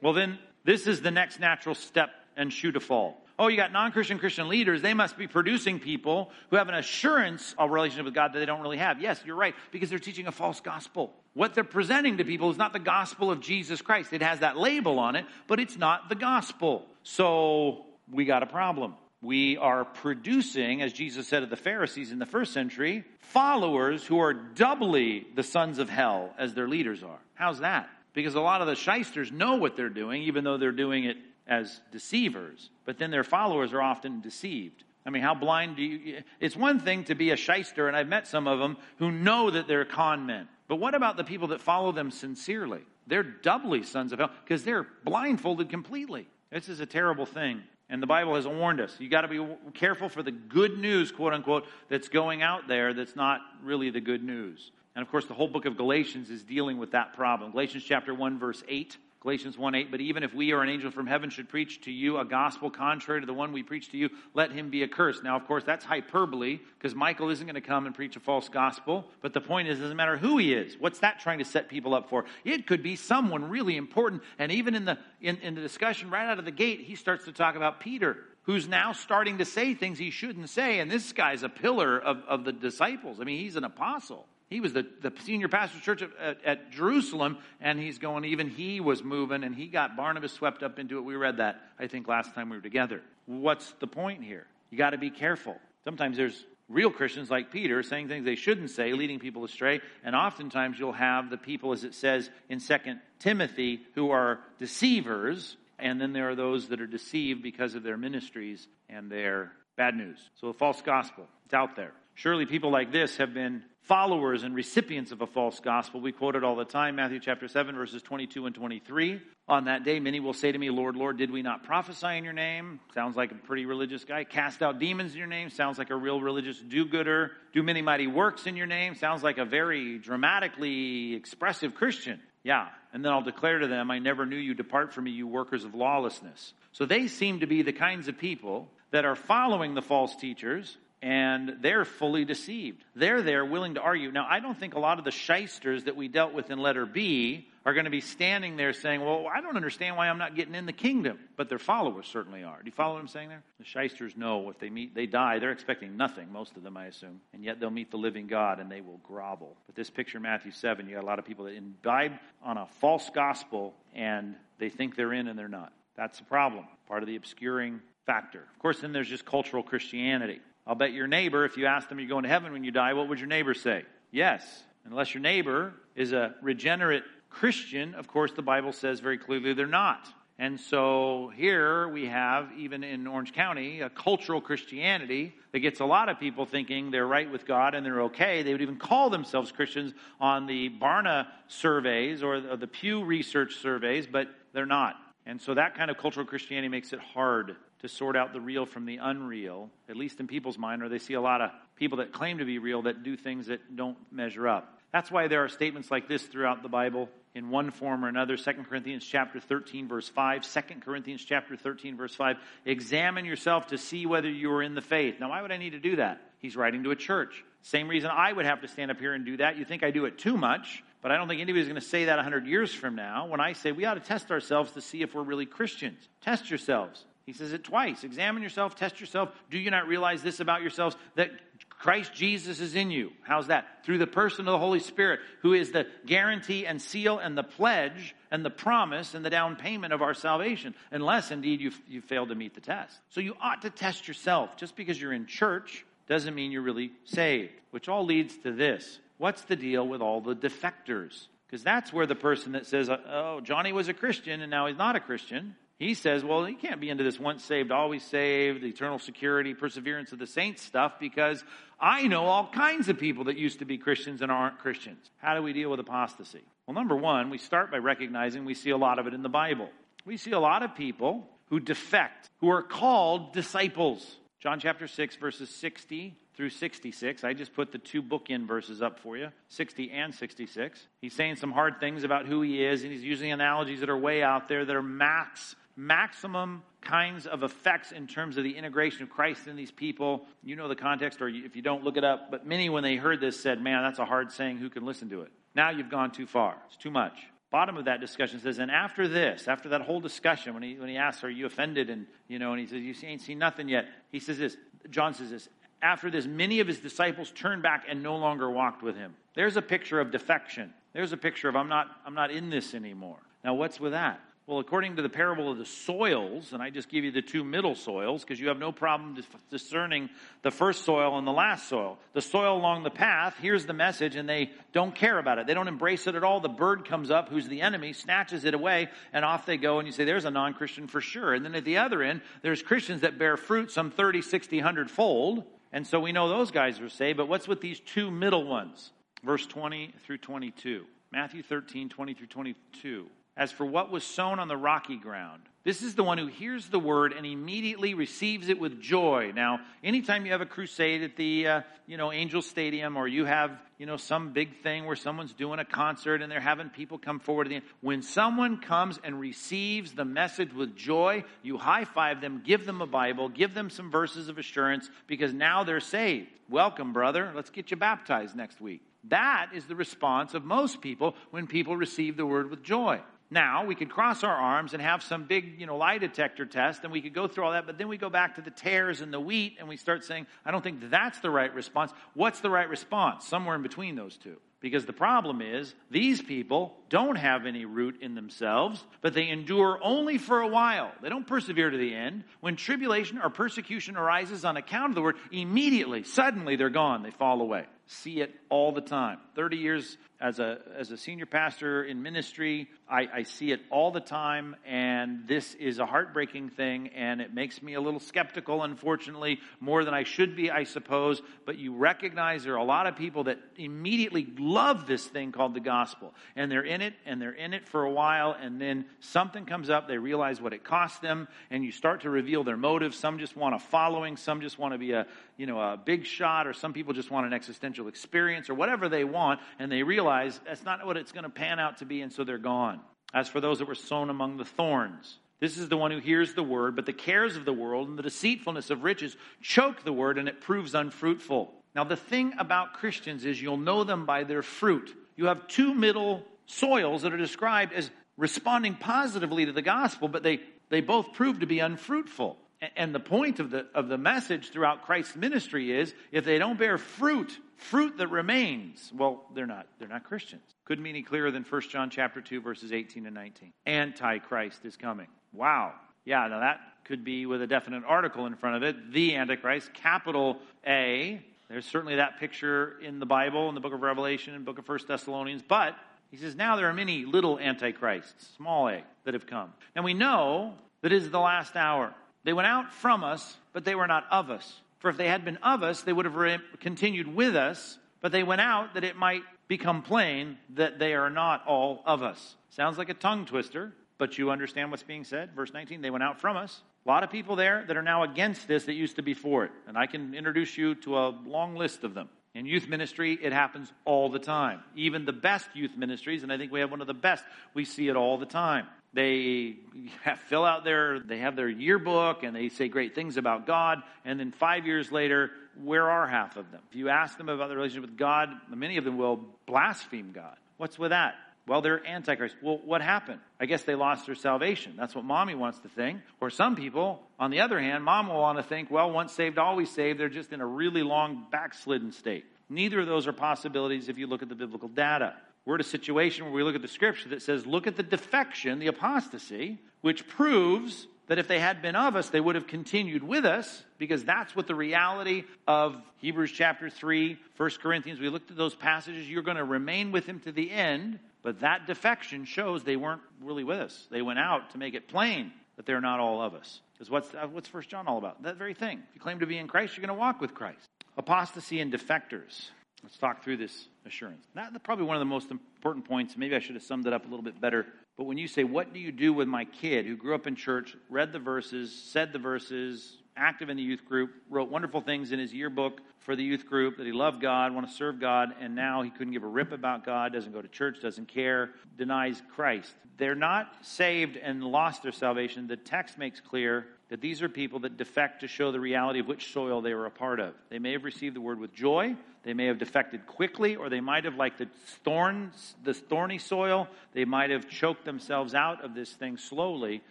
[0.00, 3.20] Well, then this is the next natural step and shoe to fall.
[3.38, 4.80] Oh, you got non Christian Christian leaders.
[4.80, 8.46] They must be producing people who have an assurance of relationship with God that they
[8.46, 9.00] don't really have.
[9.00, 11.12] Yes, you're right, because they're teaching a false gospel.
[11.34, 14.12] What they're presenting to people is not the gospel of Jesus Christ.
[14.12, 16.86] It has that label on it, but it's not the gospel.
[17.02, 18.94] So we got a problem.
[19.24, 24.20] We are producing, as Jesus said of the Pharisees in the first century, followers who
[24.20, 27.18] are doubly the sons of hell as their leaders are.
[27.34, 27.88] How's that?
[28.14, 31.18] because a lot of the shysters know what they're doing, even though they're doing it
[31.46, 32.70] as deceivers.
[32.86, 34.84] But then their followers are often deceived.
[35.04, 36.22] I mean, how blind do you?
[36.40, 39.50] It's one thing to be a shyster, and I've met some of them who know
[39.50, 40.48] that they're con men.
[40.66, 42.80] But what about the people that follow them sincerely?
[43.06, 46.26] They're doubly sons of hell because they're blindfolded completely.
[46.50, 47.62] This is a terrible thing.
[47.90, 48.96] And the Bible has warned us.
[48.98, 52.94] You got to be careful for the good news, quote unquote, that's going out there
[52.94, 54.72] that's not really the good news.
[54.96, 57.50] And of course, the whole book of Galatians is dealing with that problem.
[57.50, 58.96] Galatians chapter 1, verse 8.
[59.24, 61.90] Galatians 1 8, but even if we or an angel from heaven should preach to
[61.90, 65.24] you a gospel contrary to the one we preach to you, let him be accursed.
[65.24, 68.50] Now, of course, that's hyperbole because Michael isn't going to come and preach a false
[68.50, 69.06] gospel.
[69.22, 70.76] But the point is, it doesn't matter who he is.
[70.78, 72.26] What's that trying to set people up for?
[72.44, 74.22] It could be someone really important.
[74.38, 77.24] And even in the, in, in the discussion right out of the gate, he starts
[77.24, 80.80] to talk about Peter who's now starting to say things he shouldn't say.
[80.80, 83.20] And this guy's a pillar of, of the disciples.
[83.20, 84.26] I mean, he's an apostle.
[84.54, 88.24] He was the, the senior pastor of church at, at, at, Jerusalem, and he's going,
[88.24, 91.00] even he was moving, and he got Barnabas swept up into it.
[91.00, 93.02] We read that, I think, last time we were together.
[93.26, 94.46] What's the point here?
[94.70, 95.56] You got to be careful.
[95.82, 100.14] Sometimes there's real Christians like Peter saying things they shouldn't say, leading people astray, and
[100.14, 106.00] oftentimes you'll have the people, as it says in Second Timothy, who are deceivers, and
[106.00, 110.18] then there are those that are deceived because of their ministries and their bad news.
[110.36, 111.92] So a false gospel, it's out there.
[112.14, 116.00] Surely people like this have been followers and recipients of a false gospel.
[116.00, 119.20] We quote it all the time, Matthew chapter 7, verses 22 and 23.
[119.46, 122.24] On that day, many will say to me, Lord, Lord, did we not prophesy in
[122.24, 122.80] your name?
[122.94, 124.24] Sounds like a pretty religious guy.
[124.24, 125.50] Cast out demons in your name?
[125.50, 127.32] Sounds like a real religious do gooder.
[127.52, 128.94] Do many mighty works in your name?
[128.94, 132.20] Sounds like a very dramatically expressive Christian.
[132.42, 132.68] Yeah.
[132.92, 134.54] And then I'll declare to them, I never knew you.
[134.54, 136.54] Depart from me, you workers of lawlessness.
[136.72, 140.78] So they seem to be the kinds of people that are following the false teachers
[141.04, 142.82] and they're fully deceived.
[142.96, 144.10] They're there willing to argue.
[144.10, 146.86] Now, I don't think a lot of the shysters that we dealt with in letter
[146.86, 150.34] B are going to be standing there saying, Well, I don't understand why I'm not
[150.34, 151.18] getting in the kingdom.
[151.36, 152.56] But their followers certainly are.
[152.58, 153.42] Do you follow what I'm saying there?
[153.58, 155.40] The shysters know if they meet, they die.
[155.40, 157.20] They're expecting nothing, most of them, I assume.
[157.34, 159.58] And yet they'll meet the living God and they will grovel.
[159.66, 162.66] But this picture, Matthew 7, you got a lot of people that imbibe on a
[162.80, 165.74] false gospel and they think they're in and they're not.
[165.96, 168.40] That's the problem, part of the obscuring factor.
[168.40, 170.40] Of course, then there's just cultural Christianity.
[170.66, 172.94] I'll bet your neighbor, if you ask them, you're going to heaven when you die,
[172.94, 173.84] what would your neighbor say?
[174.10, 174.62] Yes.
[174.86, 179.66] Unless your neighbor is a regenerate Christian, of course, the Bible says very clearly they're
[179.66, 180.08] not.
[180.38, 185.84] And so here we have, even in Orange County, a cultural Christianity that gets a
[185.84, 188.42] lot of people thinking they're right with God and they're okay.
[188.42, 194.08] They would even call themselves Christians on the Barna surveys or the Pew Research surveys,
[194.08, 194.96] but they're not.
[195.24, 198.64] And so that kind of cultural Christianity makes it hard to sort out the real
[198.64, 201.98] from the unreal, at least in people's mind, or they see a lot of people
[201.98, 204.80] that claim to be real that do things that don't measure up.
[204.90, 208.38] That's why there are statements like this throughout the Bible in one form or another.
[208.38, 213.76] 2 Corinthians chapter 13 verse 5, 2 Corinthians chapter 13 verse 5, examine yourself to
[213.76, 215.16] see whether you are in the faith.
[215.20, 216.22] Now why would I need to do that?
[216.38, 217.44] He's writing to a church.
[217.60, 219.58] Same reason I would have to stand up here and do that.
[219.58, 222.06] You think I do it too much, but I don't think anybody's going to say
[222.06, 225.02] that 100 years from now when I say we ought to test ourselves to see
[225.02, 226.08] if we're really Christians.
[226.22, 227.04] Test yourselves.
[227.26, 228.04] He says it twice.
[228.04, 229.30] Examine yourself, test yourself.
[229.50, 230.94] Do you not realize this about yourselves?
[231.14, 231.30] That
[231.70, 233.12] Christ Jesus is in you.
[233.22, 233.84] How's that?
[233.84, 237.42] Through the person of the Holy Spirit, who is the guarantee and seal and the
[237.42, 242.00] pledge and the promise and the down payment of our salvation, unless indeed you, you
[242.02, 242.98] fail to meet the test.
[243.10, 244.56] So you ought to test yourself.
[244.56, 248.98] Just because you're in church doesn't mean you're really saved, which all leads to this.
[249.16, 251.26] What's the deal with all the defectors?
[251.46, 254.66] Because that's where the person that says, uh, oh, Johnny was a Christian and now
[254.66, 255.54] he's not a Christian,
[255.84, 260.12] he says, well, you can't be into this once saved, always saved, eternal security, perseverance
[260.12, 261.44] of the saints stuff because
[261.78, 265.10] I know all kinds of people that used to be Christians and aren't Christians.
[265.18, 266.40] How do we deal with apostasy?
[266.66, 269.28] Well, number one, we start by recognizing we see a lot of it in the
[269.28, 269.68] Bible.
[270.06, 274.16] We see a lot of people who defect, who are called disciples.
[274.40, 277.24] John chapter 6, verses 60 through 66.
[277.24, 280.86] I just put the two bookend verses up for you 60 and 66.
[281.02, 283.98] He's saying some hard things about who he is, and he's using analogies that are
[283.98, 289.02] way out there that are max maximum kinds of effects in terms of the integration
[289.02, 290.26] of Christ in these people.
[290.42, 292.30] You know the context, or if you don't, look it up.
[292.30, 294.58] But many, when they heard this, said, Man, that's a hard saying.
[294.58, 295.32] Who can listen to it?
[295.54, 296.56] Now you've gone too far.
[296.66, 297.14] It's too much.
[297.50, 300.88] Bottom of that discussion says, and after this, after that whole discussion, when he, when
[300.88, 301.88] he asks, Are you offended?
[301.88, 303.86] And, you know, and he says, You ain't seen nothing yet.
[304.10, 304.56] He says this,
[304.90, 305.48] John says this,
[305.80, 309.14] after this, many of his disciples turned back and no longer walked with him.
[309.34, 310.72] There's a picture of defection.
[310.94, 313.18] There's a picture of I'm not, I'm not in this anymore.
[313.44, 314.20] Now, what's with that?
[314.46, 317.42] Well, according to the parable of the soils, and I just give you the two
[317.42, 319.16] middle soils because you have no problem
[319.48, 320.10] discerning
[320.42, 321.98] the first soil and the last soil.
[322.12, 325.46] The soil along the path hears the message and they don't care about it.
[325.46, 326.40] They don't embrace it at all.
[326.40, 329.78] The bird comes up, who's the enemy, snatches it away, and off they go.
[329.78, 331.32] And you say, there's a non Christian for sure.
[331.32, 334.90] And then at the other end, there's Christians that bear fruit some 30, 60, 100
[334.90, 335.44] fold.
[335.72, 337.16] And so we know those guys are saved.
[337.16, 338.92] But what's with these two middle ones?
[339.22, 340.84] Verse 20 through 22.
[341.12, 343.06] Matthew 13, 20 through 22.
[343.36, 346.68] As for what was sown on the rocky ground, this is the one who hears
[346.68, 349.32] the word and immediately receives it with joy.
[349.34, 353.24] Now, anytime you have a crusade at the, uh, you know, Angel Stadium or you
[353.24, 356.98] have, you know, some big thing where someone's doing a concert and they're having people
[356.98, 362.20] come forward the when someone comes and receives the message with joy, you high five
[362.20, 366.28] them, give them a Bible, give them some verses of assurance because now they're saved.
[366.48, 367.32] Welcome, brother.
[367.34, 368.82] Let's get you baptized next week.
[369.08, 373.00] That is the response of most people when people receive the word with joy.
[373.34, 376.84] Now, we could cross our arms and have some big, you know, lie detector test
[376.84, 379.00] and we could go through all that, but then we go back to the tares
[379.00, 381.90] and the wheat and we start saying, I don't think that's the right response.
[382.14, 383.26] What's the right response?
[383.26, 384.36] Somewhere in between those two.
[384.60, 389.80] Because the problem is, these people don't have any root in themselves, but they endure
[389.82, 390.92] only for a while.
[391.02, 392.22] They don't persevere to the end.
[392.40, 397.02] When tribulation or persecution arises on account of the word, immediately, suddenly they're gone.
[397.02, 397.66] They fall away.
[397.86, 399.18] See it all the time.
[399.34, 403.90] 30 years as a, as a senior pastor in ministry, I, I see it all
[403.90, 408.62] the time, and this is a heartbreaking thing, and it makes me a little skeptical,
[408.62, 411.20] unfortunately, more than I should be, I suppose.
[411.44, 415.52] But you recognize there are a lot of people that immediately love this thing called
[415.52, 418.84] the gospel, and they're in it, and they're in it for a while, and then
[419.00, 422.56] something comes up, they realize what it costs them, and you start to reveal their
[422.56, 422.96] motives.
[422.96, 425.06] Some just want a following, some just want to be a,
[425.36, 428.88] you know, a big shot, or some people just want an existential experience, or whatever
[428.88, 431.86] they want, and they realize realize that's not what it's going to pan out to
[431.86, 432.80] be, and so they're gone.
[433.12, 436.34] As for those that were sown among the thorns, this is the one who hears
[436.34, 439.92] the word, but the cares of the world and the deceitfulness of riches choke the
[439.92, 441.52] word, and it proves unfruitful.
[441.74, 444.94] Now, the thing about Christians is you'll know them by their fruit.
[445.16, 450.22] You have two middle soils that are described as responding positively to the gospel, but
[450.22, 452.36] they, they both prove to be unfruitful.
[452.76, 456.58] And the point of the, of the message throughout Christ's ministry is if they don't
[456.58, 460.42] bear fruit, fruit that remains, well, they're not, they're not Christians.
[460.64, 463.52] Couldn't be any clearer than 1 John chapter 2, verses 18 and 19.
[463.66, 465.08] Antichrist is coming.
[465.32, 465.72] Wow.
[466.04, 468.92] Yeah, now that could be with a definite article in front of it.
[468.92, 471.20] The Antichrist, capital A.
[471.48, 474.68] There's certainly that picture in the Bible, in the book of Revelation, and book of
[474.68, 475.42] 1 Thessalonians.
[475.46, 475.76] But
[476.10, 479.52] he says now there are many little antichrists, small a, that have come.
[479.74, 481.94] And we know that is the last hour.
[482.24, 484.60] They went out from us, but they were not of us.
[484.84, 488.12] For if they had been of us, they would have re- continued with us, but
[488.12, 492.36] they went out that it might become plain that they are not all of us.
[492.50, 495.30] Sounds like a tongue twister, but you understand what's being said.
[495.34, 496.60] Verse 19, they went out from us.
[496.84, 499.46] A lot of people there that are now against this that used to be for
[499.46, 499.52] it.
[499.66, 502.10] And I can introduce you to a long list of them.
[502.34, 504.60] In youth ministry, it happens all the time.
[504.76, 507.24] Even the best youth ministries, and I think we have one of the best,
[507.54, 508.66] we see it all the time.
[508.94, 509.56] They
[510.02, 513.82] have, fill out their, they have their yearbook and they say great things about God.
[514.04, 515.32] And then five years later,
[515.62, 516.60] where are half of them?
[516.70, 520.36] If you ask them about their relationship with God, many of them will blaspheme God.
[520.56, 521.16] What's with that?
[521.46, 522.36] Well, they're antichrist.
[522.40, 523.20] Well, what happened?
[523.38, 524.74] I guess they lost their salvation.
[524.78, 526.00] That's what mommy wants to think.
[526.20, 529.38] Or some people, on the other hand, mom will want to think, well, once saved,
[529.38, 530.00] always saved.
[530.00, 532.24] They're just in a really long backslidden state.
[532.48, 535.14] Neither of those are possibilities if you look at the biblical data.
[535.44, 537.82] We're at a situation where we look at the scripture that says, look at the
[537.82, 542.46] defection, the apostasy, which proves that if they had been of us, they would have
[542.46, 548.08] continued with us because that's what the reality of Hebrews chapter 3, 1 Corinthians, we
[548.08, 549.08] looked at those passages.
[549.08, 553.02] You're going to remain with him to the end, but that defection shows they weren't
[553.20, 553.86] really with us.
[553.90, 556.60] They went out to make it plain that they're not all of us.
[556.72, 558.22] Because what's, uh, what's 1 John all about?
[558.22, 558.82] That very thing.
[558.88, 560.68] If you claim to be in Christ, you're going to walk with Christ.
[560.96, 562.48] Apostasy and defectors.
[562.84, 564.26] Let's talk through this assurance.
[564.34, 566.18] That's probably one of the most important points.
[566.18, 567.64] Maybe I should have summed it up a little bit better.
[567.96, 570.36] But when you say, What do you do with my kid who grew up in
[570.36, 575.12] church, read the verses, said the verses, active in the youth group, wrote wonderful things
[575.12, 578.34] in his yearbook for the youth group that he loved God, want to serve God,
[578.38, 581.52] and now he couldn't give a rip about God, doesn't go to church, doesn't care,
[581.78, 582.74] denies Christ.
[582.98, 585.46] They're not saved and lost their salvation.
[585.46, 589.08] The text makes clear that these are people that defect to show the reality of
[589.08, 590.34] which soil they were a part of.
[590.50, 593.80] They may have received the word with joy, they may have defected quickly, or they
[593.80, 594.48] might have, like the
[594.82, 599.82] thorns, the thorny soil, they might have choked themselves out of this thing slowly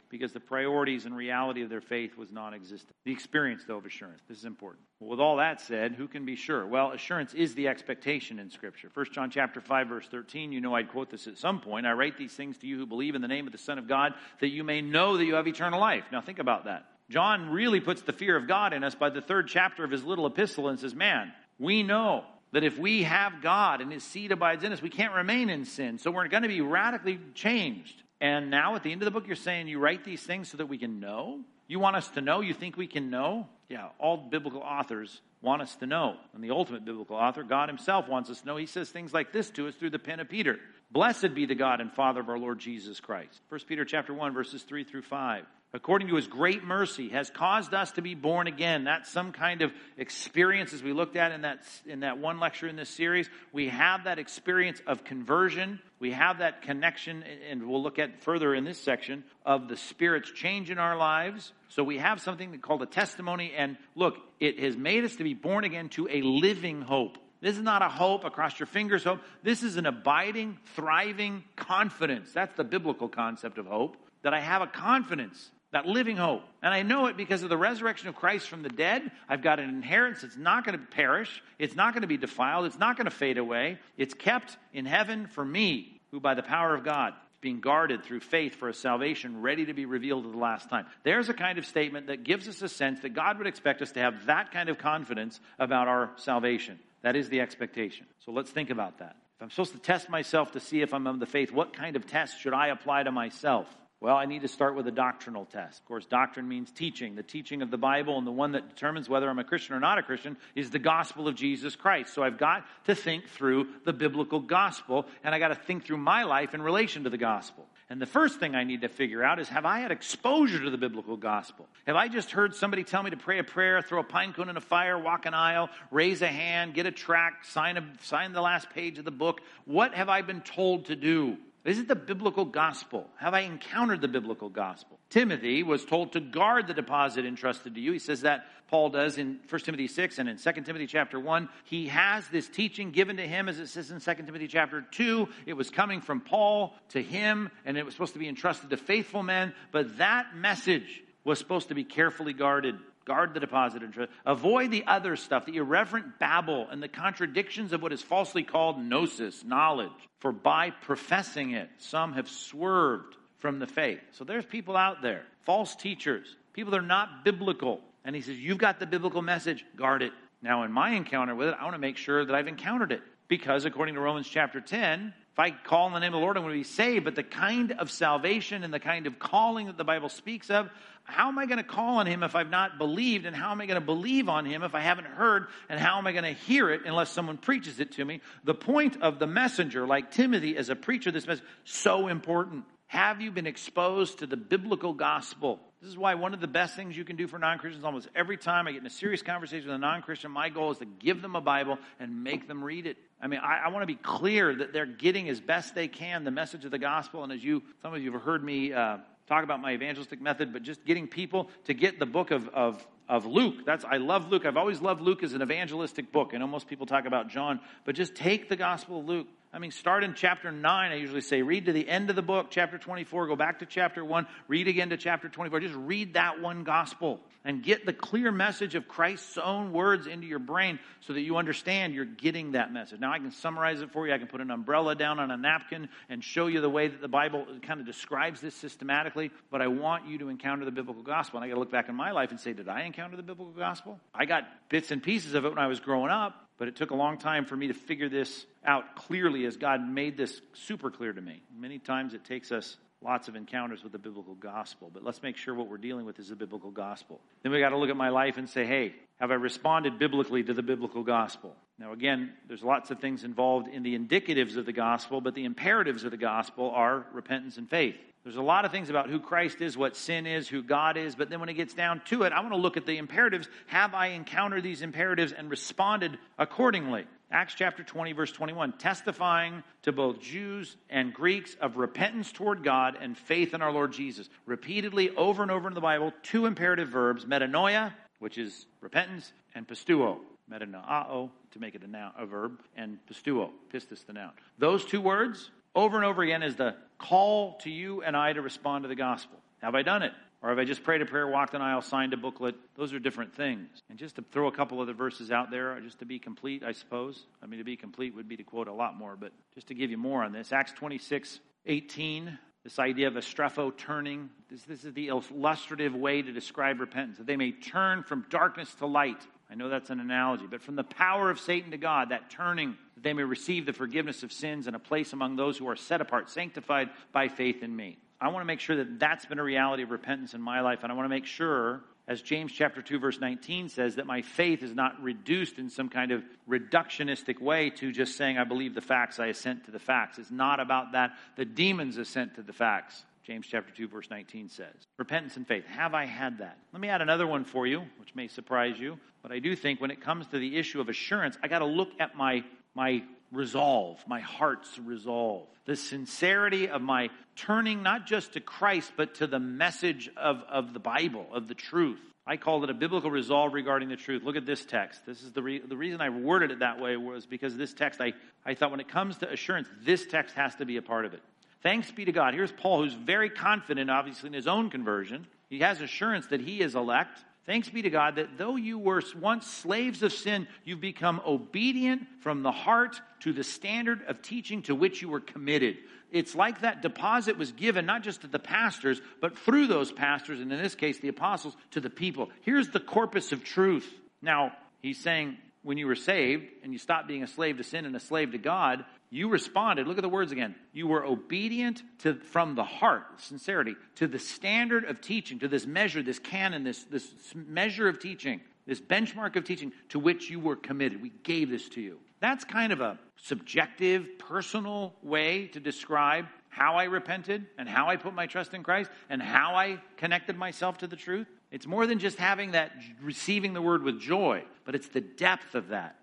[0.10, 2.96] because the priorities and reality of their faith was non existent.
[3.06, 4.22] The experience, though, of assurance.
[4.28, 4.84] This is important.
[5.00, 6.66] Well, with all that said, who can be sure?
[6.66, 8.90] Well, assurance is the expectation in Scripture.
[8.94, 11.86] 1 John chapter 5, verse 13, you know I'd quote this at some point.
[11.86, 13.88] I write these things to you who believe in the name of the Son of
[13.88, 16.06] God, that you may know that you have eternal life.
[16.12, 16.86] Now think about that.
[17.10, 20.04] John really puts the fear of God in us by the third chapter of his
[20.04, 21.32] little epistle and says, Man,
[21.64, 25.14] we know that if we have God and his seed abides in us, we can't
[25.14, 25.98] remain in sin.
[25.98, 28.04] So we're going to be radically changed.
[28.22, 30.58] And now at the end of the book, you're saying you write these things so
[30.58, 31.40] that we can know?
[31.68, 32.42] You want us to know?
[32.42, 33.48] You think we can know?
[33.70, 36.18] Yeah, all biblical authors want us to know.
[36.36, 38.58] And the ultimate biblical author, God himself, wants us to know.
[38.58, 40.60] He says things like this to us through the pen of Peter.
[40.94, 43.42] Blessed be the God and Father of our Lord Jesus Christ.
[43.50, 47.74] 1 Peter chapter 1, verses 3 through 5 according to his great mercy, has caused
[47.74, 48.84] us to be born again.
[48.84, 52.68] That's some kind of experience, as we looked at in that, in that one lecture
[52.68, 53.28] in this series.
[53.52, 55.80] We have that experience of conversion.
[56.00, 60.32] We have that connection, and we'll look at further in this section, of the Spirit's
[60.32, 61.52] change in our lives.
[61.70, 65.34] So we have something called a testimony, and look, it has made us to be
[65.34, 67.18] born again to a living hope.
[67.44, 69.20] This is not a hope, across your fingers hope.
[69.44, 72.32] This is an abiding, thriving confidence.
[72.32, 73.98] That's the biblical concept of hope.
[74.22, 76.44] That I have a confidence that living hope.
[76.62, 79.12] And I know it because of the resurrection of Christ from the dead.
[79.28, 80.24] I've got an inheritance.
[80.24, 81.44] It's not going to perish.
[81.60, 82.66] It's not going to be defiled.
[82.66, 83.78] It's not going to fade away.
[83.98, 88.22] It's kept in heaven for me, who by the power of God being guarded through
[88.22, 90.86] faith for a salvation ready to be revealed at the last time.
[91.04, 93.92] There's a kind of statement that gives us a sense that God would expect us
[93.92, 96.80] to have that kind of confidence about our salvation.
[97.04, 98.08] That is the expectation.
[98.26, 99.16] So let's think about that.
[99.36, 101.96] If I'm supposed to test myself to see if I'm of the faith, what kind
[101.96, 103.68] of test should I apply to myself?
[104.04, 105.80] Well, I need to start with a doctrinal test.
[105.80, 107.16] Of course, doctrine means teaching.
[107.16, 109.80] The teaching of the Bible and the one that determines whether I'm a Christian or
[109.80, 112.14] not a Christian is the gospel of Jesus Christ.
[112.14, 116.00] So I've got to think through the biblical gospel and I got to think through
[116.00, 117.66] my life in relation to the gospel.
[117.90, 120.70] And the first thing I need to figure out is have I had exposure to
[120.70, 121.68] the biblical gospel?
[121.86, 124.50] Have I just heard somebody tell me to pray a prayer, throw a pine cone
[124.50, 128.32] in a fire, walk an aisle, raise a hand, get a tract, sign, a, sign
[128.34, 129.42] the last page of the book?
[129.66, 131.38] What have I been told to do?
[131.66, 133.10] Is it the biblical gospel?
[133.18, 135.00] Have I encountered the biblical gospel?
[135.10, 137.94] Timothy was told to guard the deposit entrusted to you.
[137.94, 141.48] He says that Paul does in 1 Timothy 6 and in 2 Timothy chapter 1.
[141.66, 145.30] He has this teaching given to him as it says in 2 Timothy chapter 2.
[145.46, 148.78] It was coming from Paul to him and it was supposed to be entrusted to
[148.78, 152.80] faithful men, but that message was supposed to be carefully guarded.
[153.06, 154.12] Guard the deposit interest.
[154.26, 158.84] Avoid the other stuff, the irreverent babble and the contradictions of what is falsely called
[158.84, 159.92] gnosis, knowledge.
[160.18, 164.00] For by professing it, some have swerved from the faith.
[164.14, 167.80] So there's people out there, false teachers, people that are not biblical.
[168.06, 170.12] And he says, You've got the biblical message, guard it.
[170.42, 173.02] Now, in my encounter with it, I want to make sure that I've encountered it.
[173.30, 176.38] Because according to Romans chapter 10, if I call on the name of the Lord,
[176.38, 177.06] I'm going to be saved.
[177.06, 180.70] But the kind of salvation and the kind of calling that the Bible speaks of,
[181.06, 183.26] how am I going to call on Him if I've not believed?
[183.26, 185.48] And how am I going to believe on Him if I haven't heard?
[185.70, 188.22] And how am I going to hear it unless someone preaches it to me?
[188.44, 192.66] The point of the messenger, like Timothy as a preacher, this message, so important.
[192.94, 195.60] Have you been exposed to the biblical gospel?
[195.82, 198.08] This is why one of the best things you can do for non Christians almost
[198.16, 200.78] every time I get in a serious conversation with a non Christian, my goal is
[200.78, 202.98] to give them a Bible and make them read it.
[203.20, 206.24] I mean, I, I want to be clear that they're getting as best they can
[206.24, 207.24] the message of the gospel.
[207.24, 210.54] And as you, some of you have heard me uh, talk about my evangelistic method,
[210.54, 213.66] but just getting people to get the book of, of, of Luke.
[213.66, 214.46] That's I love Luke.
[214.46, 216.32] I've always loved Luke as an evangelistic book.
[216.34, 219.28] Know most people talk about John, but just take the Gospel of Luke.
[219.56, 220.92] I mean, start in chapter 9.
[220.92, 223.68] I usually say read to the end of the book, chapter 24, go back to
[223.68, 225.60] chapter 1, read again to chapter 24.
[225.60, 230.26] Just read that one gospel and get the clear message of Christ's own words into
[230.26, 233.00] your brain so that you understand you're getting that message.
[233.00, 234.14] Now, I can summarize it for you.
[234.14, 237.00] I can put an umbrella down on a napkin and show you the way that
[237.00, 241.04] the Bible kind of describes this systematically, but I want you to encounter the biblical
[241.04, 241.38] gospel.
[241.38, 243.24] And I got to look back in my life and say, did I encounter the
[243.24, 244.00] biblical gospel?
[244.16, 246.92] I got bits and pieces of it when I was growing up, but it took
[246.92, 250.92] a long time for me to figure this out clearly as God made this super
[250.92, 251.44] clear to me.
[251.58, 255.36] Many times it takes us lots of encounters with the biblical gospel, but let's make
[255.36, 257.20] sure what we're dealing with is the biblical gospel.
[257.42, 260.44] Then we got to look at my life and say, hey, have I responded biblically
[260.44, 261.56] to the biblical gospel?
[261.78, 265.44] Now, again, there's lots of things involved in the indicatives of the gospel, but the
[265.44, 267.96] imperatives of the gospel are repentance and faith.
[268.24, 271.14] There's a lot of things about who Christ is, what sin is, who God is,
[271.14, 273.50] but then when it gets down to it, I want to look at the imperatives.
[273.68, 277.06] Have I encountered these imperatives and responded accordingly?
[277.34, 282.96] Acts chapter 20, verse 21, testifying to both Jews and Greeks of repentance toward God
[283.02, 284.30] and faith in our Lord Jesus.
[284.46, 289.68] Repeatedly, over and over in the Bible, two imperative verbs metanoia, which is repentance, and
[289.68, 290.20] pisteuo,
[290.50, 294.32] metanoeo, to make it a, noun, a verb, and pisteuo, pistis, the noun.
[294.60, 298.42] Those two words, over and over again, is the call to you and I to
[298.42, 299.40] respond to the gospel.
[299.62, 300.14] Have I done it?
[300.42, 302.56] Or have I just prayed a prayer, walked an aisle, signed a booklet?
[302.76, 303.70] Those are different things.
[303.90, 306.74] And just to throw a couple other verses out there, just to be complete, I
[306.74, 307.26] suppose.
[307.42, 309.74] I mean, to be complete would be to quote a lot more, but just to
[309.74, 310.52] give you more on this.
[310.52, 314.30] Acts 26, 18, this idea of a strepho turning.
[314.52, 317.20] This, this is the illustrative way to describe repentance.
[317.20, 319.26] That they may turn from darkness to light.
[319.54, 322.76] I know that's an analogy, but from the power of Satan to God, that turning,
[322.96, 325.76] that they may receive the forgiveness of sins and a place among those who are
[325.76, 328.00] set apart, sanctified by faith in me.
[328.20, 330.80] I want to make sure that that's been a reality of repentance in my life.
[330.82, 334.24] And I want to make sure, as James chapter 2 verse 19 says, that my
[334.24, 338.74] faith is not reduced in some kind of reductionistic way to just saying, I believe
[338.74, 340.18] the facts, I assent to the facts.
[340.18, 341.12] It's not about that.
[341.36, 343.06] The demons assent to the facts.
[343.24, 344.74] James chapter 2 verse 19 says.
[344.98, 345.66] Repentance and faith.
[345.66, 346.58] Have I had that?
[346.74, 349.80] Let me add another one for you, which may surprise you, but I do think
[349.80, 352.44] when it comes to the issue of assurance, I got to look at my
[352.76, 359.16] my resolve, my heart's resolve, the sincerity of my turning not just to Christ, but
[359.16, 362.00] to the message of, of the Bible, of the truth.
[362.26, 364.24] I called it a biblical resolve regarding the truth.
[364.24, 365.06] Look at this text.
[365.06, 368.00] This is the, re- the reason I worded it that way was because this text,
[368.00, 368.14] I,
[368.46, 371.14] I thought when it comes to assurance, this text has to be a part of
[371.14, 371.22] it.
[371.64, 372.34] Thanks be to God.
[372.34, 375.26] Here's Paul, who's very confident, obviously, in his own conversion.
[375.50, 377.24] He has assurance that he is elect.
[377.46, 382.04] Thanks be to God that though you were once slaves of sin, you've become obedient
[382.22, 385.78] from the heart to the standard of teaching to which you were committed.
[386.12, 390.40] It's like that deposit was given not just to the pastors, but through those pastors,
[390.40, 392.30] and in this case, the apostles, to the people.
[392.42, 393.92] Here's the corpus of truth.
[394.22, 394.52] Now,
[394.82, 397.96] he's saying when you were saved and you stopped being a slave to sin and
[397.96, 399.88] a slave to God, you responded.
[399.88, 400.56] Look at the words again.
[400.72, 405.68] You were obedient to, from the heart, sincerity, to the standard of teaching, to this
[405.68, 410.40] measure, this canon, this, this measure of teaching, this benchmark of teaching to which you
[410.40, 411.00] were committed.
[411.00, 412.00] We gave this to you.
[412.22, 417.98] That's kind of a subjective, personal way to describe how I repented and how I
[417.98, 421.28] put my trust in Christ and how I connected myself to the truth.
[421.52, 425.54] It's more than just having that, receiving the word with joy, but it's the depth
[425.54, 426.00] of that.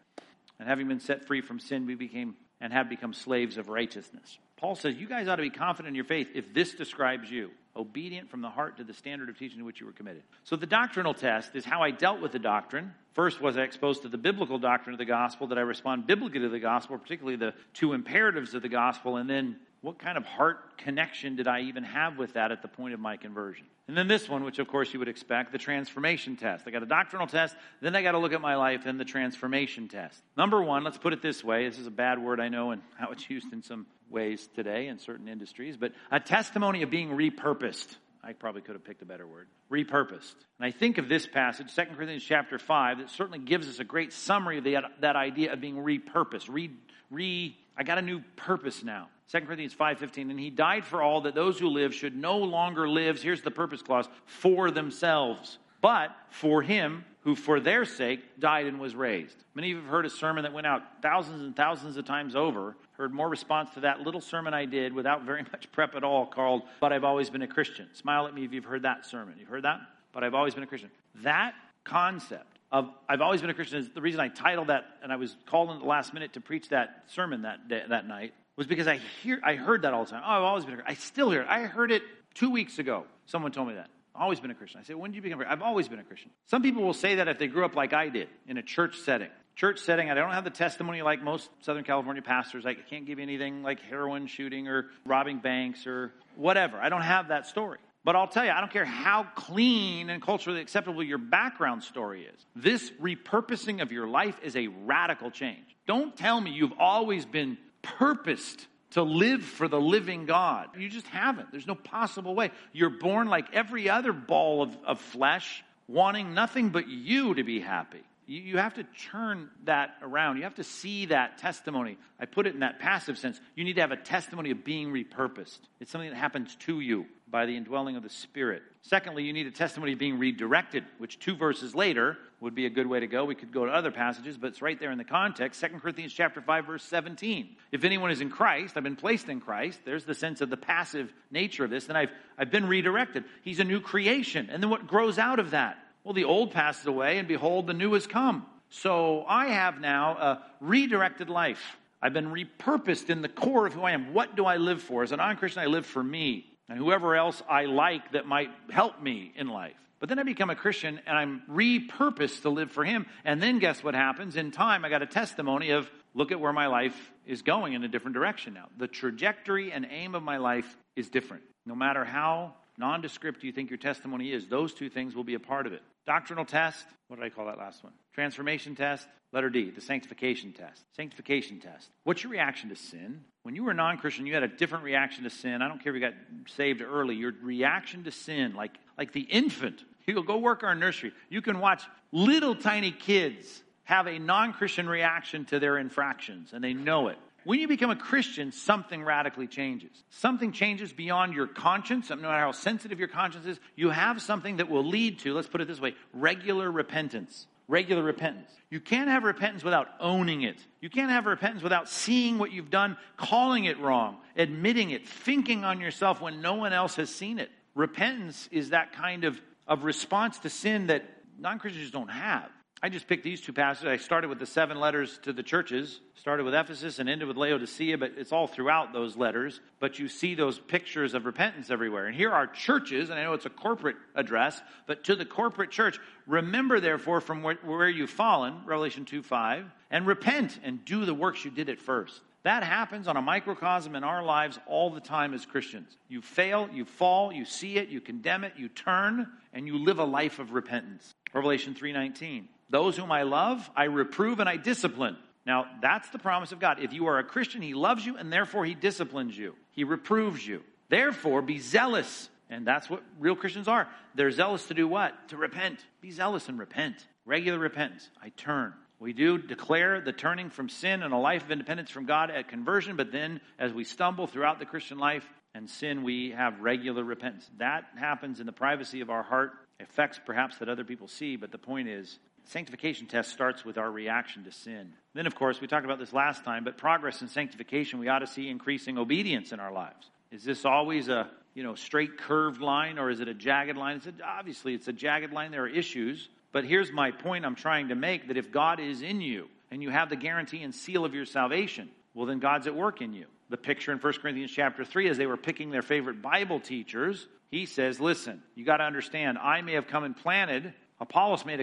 [0.60, 4.38] And having been set free from sin, we became and have become slaves of righteousness.
[4.56, 7.50] Paul says, You guys ought to be confident in your faith if this describes you
[7.76, 10.22] obedient from the heart to the standard of teaching to which you were committed.
[10.44, 12.92] So, the doctrinal test is how I dealt with the doctrine.
[13.14, 15.46] First, was I exposed to the biblical doctrine of the gospel?
[15.46, 19.16] Did I respond biblically to the gospel, particularly the two imperatives of the gospel?
[19.16, 22.68] And then, what kind of heart connection did I even have with that at the
[22.68, 23.66] point of my conversion?
[23.90, 26.62] And then this one, which of course you would expect, the transformation test.
[26.64, 29.04] I got a doctrinal test, then I got to look at my life, then the
[29.04, 30.22] transformation test.
[30.36, 31.68] Number one, let's put it this way.
[31.68, 34.86] This is a bad word, I know, and how it's used in some ways today
[34.86, 37.88] in certain industries, but a testimony of being repurposed.
[38.22, 39.48] I probably could have picked a better word.
[39.72, 40.36] Repurposed.
[40.60, 43.84] And I think of this passage, 2 Corinthians chapter 5, that certainly gives us a
[43.84, 46.70] great summary of the, that idea of being repurposed, re,
[47.10, 49.08] re I got a new purpose now.
[49.30, 52.88] 2 Corinthians 5:15 and he died for all that those who live should no longer
[52.88, 58.66] live here's the purpose clause for themselves but for him who for their sake died
[58.66, 59.36] and was raised.
[59.54, 62.34] Many of you have heard a sermon that went out thousands and thousands of times
[62.34, 62.76] over.
[62.92, 66.26] Heard more response to that little sermon I did without very much prep at all
[66.26, 67.88] called But I've Always Been a Christian.
[67.94, 69.34] Smile at me if you've heard that sermon.
[69.38, 69.80] You've heard that?
[70.12, 70.90] But I've always been a Christian.
[71.16, 71.54] That
[71.84, 75.16] concept of I've always been a Christian is the reason I titled that and I
[75.16, 78.66] was called in the last minute to preach that sermon that day, that night was
[78.66, 80.22] because I hear I heard that all the time.
[80.22, 80.94] Oh, I've always been a Christian.
[80.98, 81.48] I still hear it.
[81.48, 82.02] I heard it
[82.34, 83.06] two weeks ago.
[83.24, 83.88] Someone told me that.
[84.14, 84.80] I've always been a Christian.
[84.80, 85.62] I said, when did you become a Christian?
[85.62, 86.30] I've always been a Christian.
[86.44, 88.98] Some people will say that if they grew up like I did in a church
[88.98, 89.30] setting.
[89.56, 90.10] church setting.
[90.10, 92.66] I don't have the testimony like most Southern California pastors.
[92.66, 96.76] I can't give you anything like heroin shooting or robbing banks or whatever.
[96.76, 97.78] I don't have that story.
[98.04, 102.24] But I'll tell you, I don't care how clean and culturally acceptable your background story
[102.26, 102.46] is.
[102.54, 105.76] This repurposing of your life is a radical change.
[105.86, 110.68] Don't tell me you've always been purposed to live for the living God.
[110.76, 111.52] You just haven't.
[111.52, 112.50] There's no possible way.
[112.72, 117.60] You're born like every other ball of, of flesh, wanting nothing but you to be
[117.60, 118.02] happy.
[118.26, 120.38] You, you have to turn that around.
[120.38, 121.98] You have to see that testimony.
[122.18, 123.40] I put it in that passive sense.
[123.54, 125.58] You need to have a testimony of being repurposed.
[125.78, 128.62] It's something that happens to you by the indwelling of the Spirit.
[128.82, 132.70] Secondly, you need a testimony of being redirected, which two verses later would be a
[132.70, 133.26] good way to go.
[133.26, 135.60] We could go to other passages, but it's right there in the context.
[135.60, 137.56] 2 Corinthians chapter 5, verse 17.
[137.72, 140.56] If anyone is in Christ, I've been placed in Christ, there's the sense of the
[140.56, 143.24] passive nature of this, then I've, I've been redirected.
[143.42, 144.48] He's a new creation.
[144.50, 145.76] And then what grows out of that?
[146.02, 148.46] Well, the old passes away, and behold, the new has come.
[148.70, 151.76] So I have now a redirected life.
[152.00, 154.14] I've been repurposed in the core of who I am.
[154.14, 155.02] What do I live for?
[155.02, 158.50] As a non Christian, I live for me and whoever else I like that might
[158.70, 159.74] help me in life.
[159.98, 163.04] But then I become a Christian and I'm repurposed to live for Him.
[163.24, 164.36] And then guess what happens?
[164.36, 167.84] In time, I got a testimony of look at where my life is going in
[167.84, 168.68] a different direction now.
[168.78, 171.42] The trajectory and aim of my life is different.
[171.66, 175.40] No matter how nondescript you think your testimony is, those two things will be a
[175.40, 175.82] part of it.
[176.06, 177.92] Doctrinal test, what did I call that last one?
[178.14, 180.82] Transformation test, letter D, the sanctification test.
[180.96, 181.88] Sanctification test.
[182.02, 183.20] What's your reaction to sin?
[183.42, 185.62] When you were non Christian, you had a different reaction to sin.
[185.62, 186.14] I don't care if you got
[186.48, 187.14] saved early.
[187.14, 191.12] Your reaction to sin, like, like the infant, you go work our nursery.
[191.28, 196.64] You can watch little tiny kids have a non Christian reaction to their infractions, and
[196.64, 197.18] they know it.
[197.44, 199.90] When you become a Christian, something radically changes.
[200.10, 203.60] Something changes beyond your conscience, no matter how sensitive your conscience is.
[203.76, 207.46] You have something that will lead to, let's put it this way, regular repentance.
[207.66, 208.50] Regular repentance.
[208.68, 210.56] You can't have repentance without owning it.
[210.80, 215.64] You can't have repentance without seeing what you've done, calling it wrong, admitting it, thinking
[215.64, 217.48] on yourself when no one else has seen it.
[217.76, 221.04] Repentance is that kind of, of response to sin that
[221.38, 222.50] non Christians don't have.
[222.82, 223.88] I just picked these two passages.
[223.88, 227.36] I started with the seven letters to the churches, started with Ephesus and ended with
[227.36, 229.60] Laodicea, but it's all throughout those letters.
[229.80, 232.06] But you see those pictures of repentance everywhere.
[232.06, 235.70] And here are churches, and I know it's a corporate address, but to the corporate
[235.70, 241.04] church, remember therefore from where, where you've fallen, Revelation 2 5, and repent and do
[241.04, 242.22] the works you did at first.
[242.44, 245.98] That happens on a microcosm in our lives all the time as Christians.
[246.08, 249.98] You fail, you fall, you see it, you condemn it, you turn, and you live
[249.98, 251.14] a life of repentance.
[251.34, 252.48] Revelation 3:19.
[252.70, 255.16] Those whom I love, I reprove and I discipline.
[255.44, 256.78] Now, that's the promise of God.
[256.80, 259.54] If you are a Christian, He loves you and therefore He disciplines you.
[259.72, 260.62] He reproves you.
[260.88, 262.28] Therefore, be zealous.
[262.48, 263.88] And that's what real Christians are.
[264.14, 265.28] They're zealous to do what?
[265.28, 265.78] To repent.
[266.00, 266.96] Be zealous and repent.
[267.24, 268.08] Regular repentance.
[268.22, 268.74] I turn.
[268.98, 272.48] We do declare the turning from sin and a life of independence from God at
[272.48, 277.02] conversion, but then as we stumble throughout the Christian life and sin, we have regular
[277.02, 277.48] repentance.
[277.58, 281.50] That happens in the privacy of our heart, effects perhaps that other people see, but
[281.50, 282.18] the point is
[282.50, 284.92] sanctification test starts with our reaction to sin.
[285.14, 288.20] Then, of course, we talked about this last time, but progress in sanctification, we ought
[288.20, 290.10] to see increasing obedience in our lives.
[290.32, 293.96] Is this always a you know straight curved line or is it a jagged line?
[293.96, 295.50] It's a, obviously it's a jagged line.
[295.50, 299.02] There are issues, but here's my point I'm trying to make: that if God is
[299.02, 302.66] in you and you have the guarantee and seal of your salvation, well, then God's
[302.66, 303.26] at work in you.
[303.48, 307.26] The picture in 1 Corinthians chapter 3, as they were picking their favorite Bible teachers,
[307.50, 311.56] he says, Listen, you got to understand, I may have come and planted, Apollos may